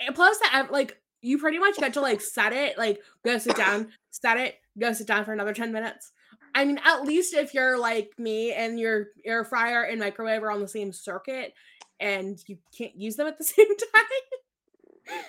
[0.00, 3.56] And plus, that like you pretty much get to like set it, like go sit
[3.56, 6.12] down, set it, go sit down for another ten minutes.
[6.54, 10.52] I mean, at least if you're like me and your air fryer and microwave are
[10.52, 11.52] on the same circuit,
[11.98, 15.22] and you can't use them at the same time.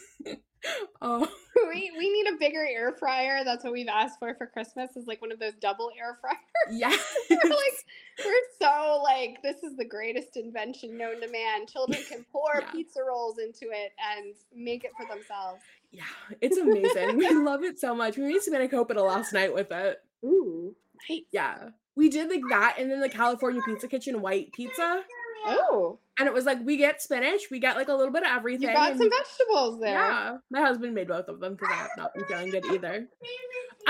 [1.02, 1.28] oh,
[1.68, 3.44] we we need a bigger air fryer.
[3.44, 4.96] That's what we've asked for for Christmas.
[4.96, 6.38] Is like one of those double air fryers.
[6.70, 6.94] yeah.
[7.30, 7.84] we're like
[8.24, 11.66] we're so like this is the greatest invention known to man.
[11.66, 12.70] Children can pour Yeah.
[12.70, 15.62] pizza rolls into it and make it for themselves.
[15.92, 16.02] yeah,
[16.40, 17.16] it's amazing.
[17.16, 18.16] we love it so much.
[18.16, 19.98] We made some spanakopita last night with it.
[20.24, 20.74] Ooh,
[21.08, 21.22] nice.
[21.30, 21.70] Yeah.
[21.94, 25.02] We did like that and then the California Pizza Kitchen white pizza.
[25.46, 28.30] Oh, And it was like we get spinach, we get like a little bit of
[28.30, 28.68] everything.
[28.68, 29.92] you got some vegetables there.
[29.92, 30.36] Yeah.
[30.50, 33.08] My husband made both of them because I have not been feeling good either.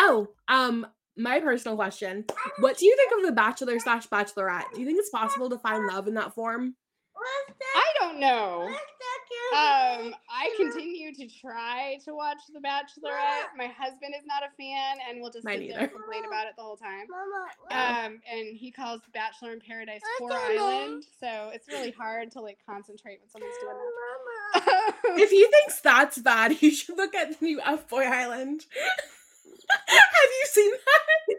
[0.00, 0.86] Oh, um,
[1.16, 2.24] my personal question.
[2.60, 4.64] What do you think of the bachelor slash bachelorette?
[4.72, 6.76] Do you think it's possible to find love in that form?
[7.74, 8.68] I don't know.
[9.52, 13.56] Um, I continue to try to watch The Bachelorette.
[13.56, 16.46] My husband is not a fan and will just Mine sit there and complain about
[16.46, 17.06] it the whole time.
[17.70, 20.32] Um, and he calls Bachelor in Paradise I Four.
[20.32, 24.94] Island, so it's really hard to like concentrate when someone's doing that.
[25.20, 28.66] If he thinks that's bad, he should look at the new F Boy Island.
[29.88, 31.36] Have you seen that?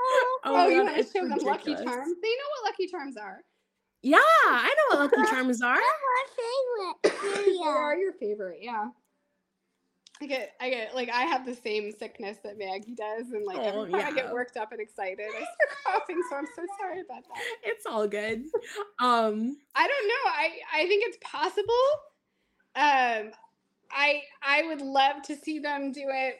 [0.00, 1.74] oh, my you God, want to show them Lucky.
[1.74, 1.86] Charms?
[1.86, 3.40] They know what Lucky Charms are.
[4.04, 5.76] Yeah, I know what Lucky Charms are.
[5.76, 7.20] My favorite.
[7.46, 8.88] They are your favorite, yeah.
[10.20, 13.56] I get, I get, like, I have the same sickness that Maggie does, and like
[13.58, 15.48] Oh, every time I get worked up and excited, I start
[15.86, 16.22] coughing.
[16.30, 17.42] So I'm so sorry about that.
[17.64, 18.44] It's all good.
[19.00, 20.24] Um, I don't know.
[20.26, 21.74] I I think it's possible.
[22.76, 23.32] Um,
[23.90, 26.36] I I would love to see them do it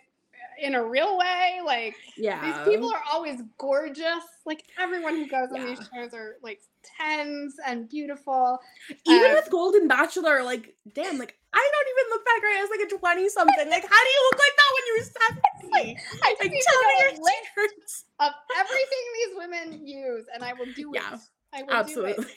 [0.60, 1.60] in a real way.
[1.64, 2.44] Like yeah.
[2.64, 4.24] these people are always gorgeous.
[4.46, 6.60] Like everyone who goes on these shows are like
[6.98, 8.58] tens and beautiful.
[9.06, 12.70] even um, with Golden Bachelor, like, damn, like I don't even look that great as
[12.70, 13.70] like a 20 something.
[13.70, 15.98] Like, how do you look like that when you're 70?
[16.24, 18.04] I just Like, need tell to me know your list secrets.
[18.20, 21.20] of everything these women use, and I will do Yeah, it.
[21.52, 22.24] I will Absolutely.
[22.24, 22.28] do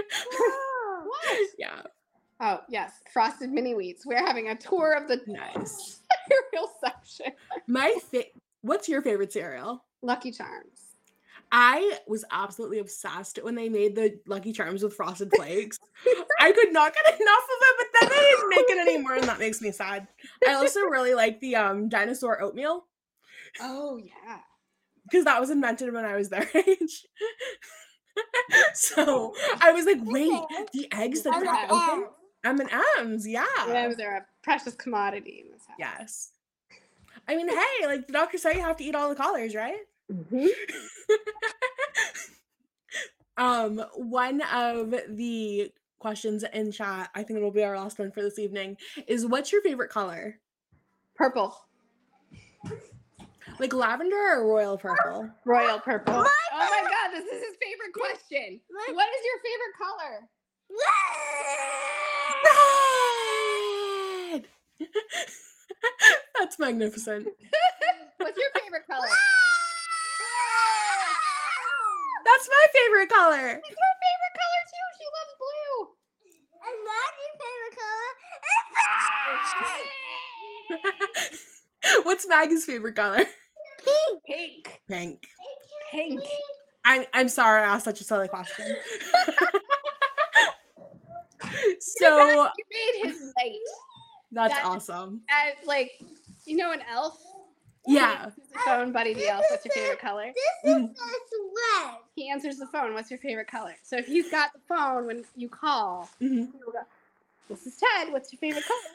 [0.00, 0.04] it.
[1.04, 1.38] What?
[1.58, 1.82] Yeah.
[2.40, 4.04] Oh yes, frosted mini wheats.
[4.06, 6.00] We're having a tour of the Nice.
[6.28, 7.26] Cereal section.
[7.66, 8.24] My fa-
[8.62, 9.84] what's your favorite cereal?
[10.02, 10.80] Lucky Charms.
[11.52, 15.78] I was absolutely obsessed when they made the Lucky Charms with frosted flakes.
[16.40, 19.24] I could not get enough of it, but then they didn't make it anymore, and
[19.24, 20.08] that makes me sad.
[20.48, 22.86] I also really like the um dinosaur oatmeal
[23.60, 24.38] Oh yeah.
[25.04, 27.06] because that was invented when I was their age.
[28.74, 30.40] so I was like, wait,
[30.72, 32.06] the eggs that crack open
[32.44, 35.76] M and M's, yeah, Those are a precious commodity in this house.
[35.78, 36.30] yes.
[37.26, 39.78] I mean, hey, like the doctor said, you have to eat all the collars, right?
[40.12, 40.48] Mhm.
[43.36, 48.20] um, one of the questions in chat, I think it'll be our last one for
[48.22, 48.76] this evening,
[49.06, 50.38] is what's your favorite color?
[51.16, 51.56] Purple.
[53.58, 55.30] Like lavender or royal purple?
[55.46, 56.12] Royal purple.
[56.14, 58.60] oh my god, this is his favorite question.
[58.70, 60.28] My- What is your favorite color?
[62.44, 64.44] Red!
[66.38, 67.28] That's magnificent.
[68.18, 69.08] What's your favorite color?
[72.24, 73.48] That's my favorite color.
[73.58, 74.86] It's her favorite color too.
[74.98, 75.76] She loves blue.
[76.66, 77.76] And that's your favorite
[81.30, 82.02] color.
[82.04, 83.24] What's Maggie's favorite color?
[84.26, 84.80] Pink.
[84.88, 85.22] Pink.
[85.90, 86.20] Pink.
[86.84, 88.66] I'm I'm sorry I asked such a silly question.
[91.80, 93.58] so You made his night.
[94.32, 95.22] that's that- awesome.
[95.30, 96.02] As like,
[96.46, 97.18] you know, an elf.
[97.86, 98.10] Yeah.
[98.10, 99.44] He answers the phone, Buddy the elf.
[99.50, 100.32] What's your favorite color?
[100.64, 101.00] This is just
[101.84, 101.94] red.
[102.16, 102.94] He answers the phone.
[102.94, 103.74] What's your favorite color?
[103.82, 106.50] So if he's got the phone when you call, Mhm.
[106.52, 106.78] he'll go,
[107.48, 108.10] this is Ted.
[108.12, 108.80] What's your favorite color?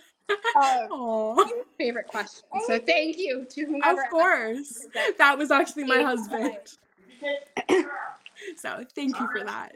[0.56, 2.44] Um, favorite question.
[2.68, 4.04] So thank you to whomever.
[4.04, 4.86] Of course.
[5.18, 6.56] That was actually my husband.
[8.58, 9.76] So thank you for that.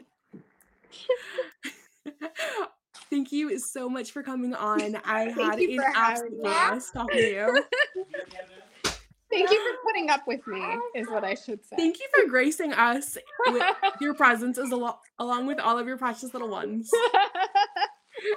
[3.10, 4.96] Thank you so much for coming on.
[5.04, 7.64] I had an absolute blast talking to you.
[9.30, 10.62] Thank you for putting up with me,
[10.94, 11.76] is what I should say.
[11.76, 13.18] Thank you for gracing us
[13.48, 13.64] with
[14.00, 16.90] your presence as alo- along with all of your precious little ones.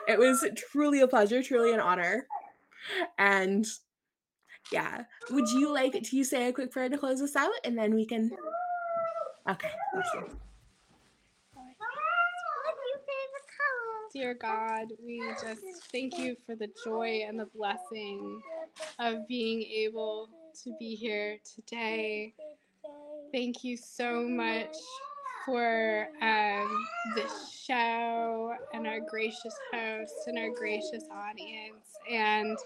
[0.07, 2.27] It was truly a pleasure, truly an honor.
[3.18, 3.65] And
[4.72, 7.94] yeah, would you like to say a quick prayer to close us out and then
[7.94, 8.31] we can
[9.49, 10.19] Okay, thank you.
[11.53, 11.69] What's
[12.89, 14.03] your favorite color?
[14.18, 15.61] Dear God, we just
[15.91, 18.41] thank you for the joy and the blessing
[18.98, 20.30] of being able
[20.64, 22.34] to be here today.
[23.31, 24.76] Thank you so much
[25.45, 32.57] for um, this show and our gracious host and our gracious audience and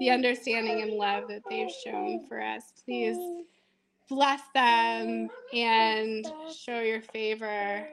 [0.00, 2.72] the understanding and love that they've shown for us.
[2.82, 3.18] Please
[4.08, 7.86] bless them and show your favor.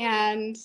[0.00, 0.58] And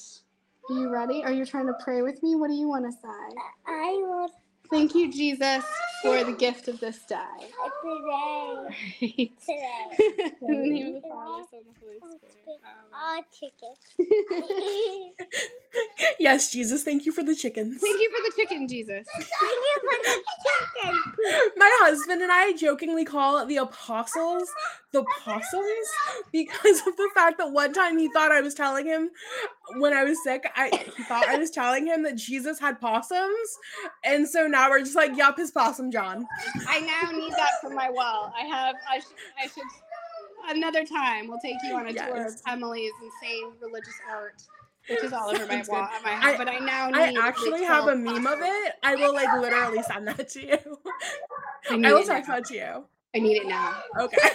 [0.69, 1.23] are you ready?
[1.23, 2.35] Are you trying to pray with me?
[2.35, 3.35] What do you want to say?
[3.67, 4.31] I want
[4.69, 5.65] Thank you, Jesus,
[6.01, 7.17] for the gift of this day.
[7.83, 9.31] today.
[9.45, 9.97] Today.
[10.41, 12.61] In the name of the Father, Son, and Holy Spirit.
[12.95, 15.13] All chicken.
[16.19, 17.81] Yes, Jesus, thank you for the chickens.
[17.81, 19.07] Thank you for the chicken, Jesus.
[19.15, 21.51] Thank you for the chicken.
[21.57, 24.49] My husband and I jokingly call the apostles
[24.91, 25.87] the possums
[26.31, 29.09] because of the fact that one time he thought I was telling him
[29.77, 33.57] when I was sick, I he thought I was telling him that Jesus had possums.
[34.03, 36.27] And so now we're just like, yup, his possum John.
[36.67, 38.33] I now need that for my wall.
[38.37, 38.75] I have.
[38.89, 39.07] I should.
[39.41, 39.63] I should.
[40.57, 44.41] Another time, we'll take you on a tour of Emily's insane religious art.
[44.89, 46.35] which is all over my wall my I- house.
[46.37, 48.73] But I now I actually have a meme of it.
[48.83, 50.57] I will like literally send that to you.
[51.69, 52.85] I I will text that to you.
[53.15, 53.81] I need it now.
[53.99, 54.29] Okay.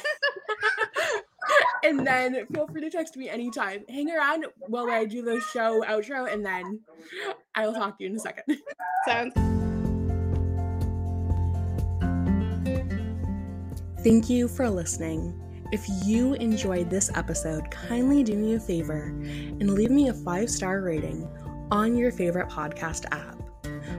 [1.84, 3.84] and then feel free to text me anytime.
[3.88, 6.80] Hang around while I do the show outro, and then
[7.54, 8.58] I will talk to you in a second.
[9.06, 9.32] Sounds
[14.06, 15.34] Thank you for listening.
[15.72, 20.48] If you enjoyed this episode, kindly do me a favor and leave me a five
[20.48, 21.28] star rating
[21.72, 23.36] on your favorite podcast app.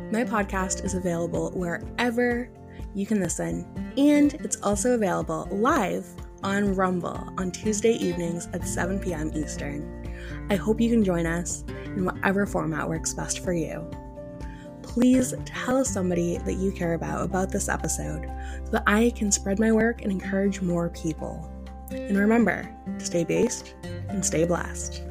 [0.09, 2.49] My podcast is available wherever
[2.97, 3.63] you can listen,
[3.95, 6.03] and it's also available live
[6.41, 9.31] on Rumble on Tuesday evenings at 7 p.m.
[9.35, 10.11] Eastern.
[10.49, 13.87] I hope you can join us in whatever format works best for you.
[14.81, 18.25] Please tell somebody that you care about about this episode
[18.65, 21.47] so that I can spread my work and encourage more people.
[21.91, 22.67] And remember
[22.97, 23.75] to stay based
[24.09, 25.03] and stay blessed.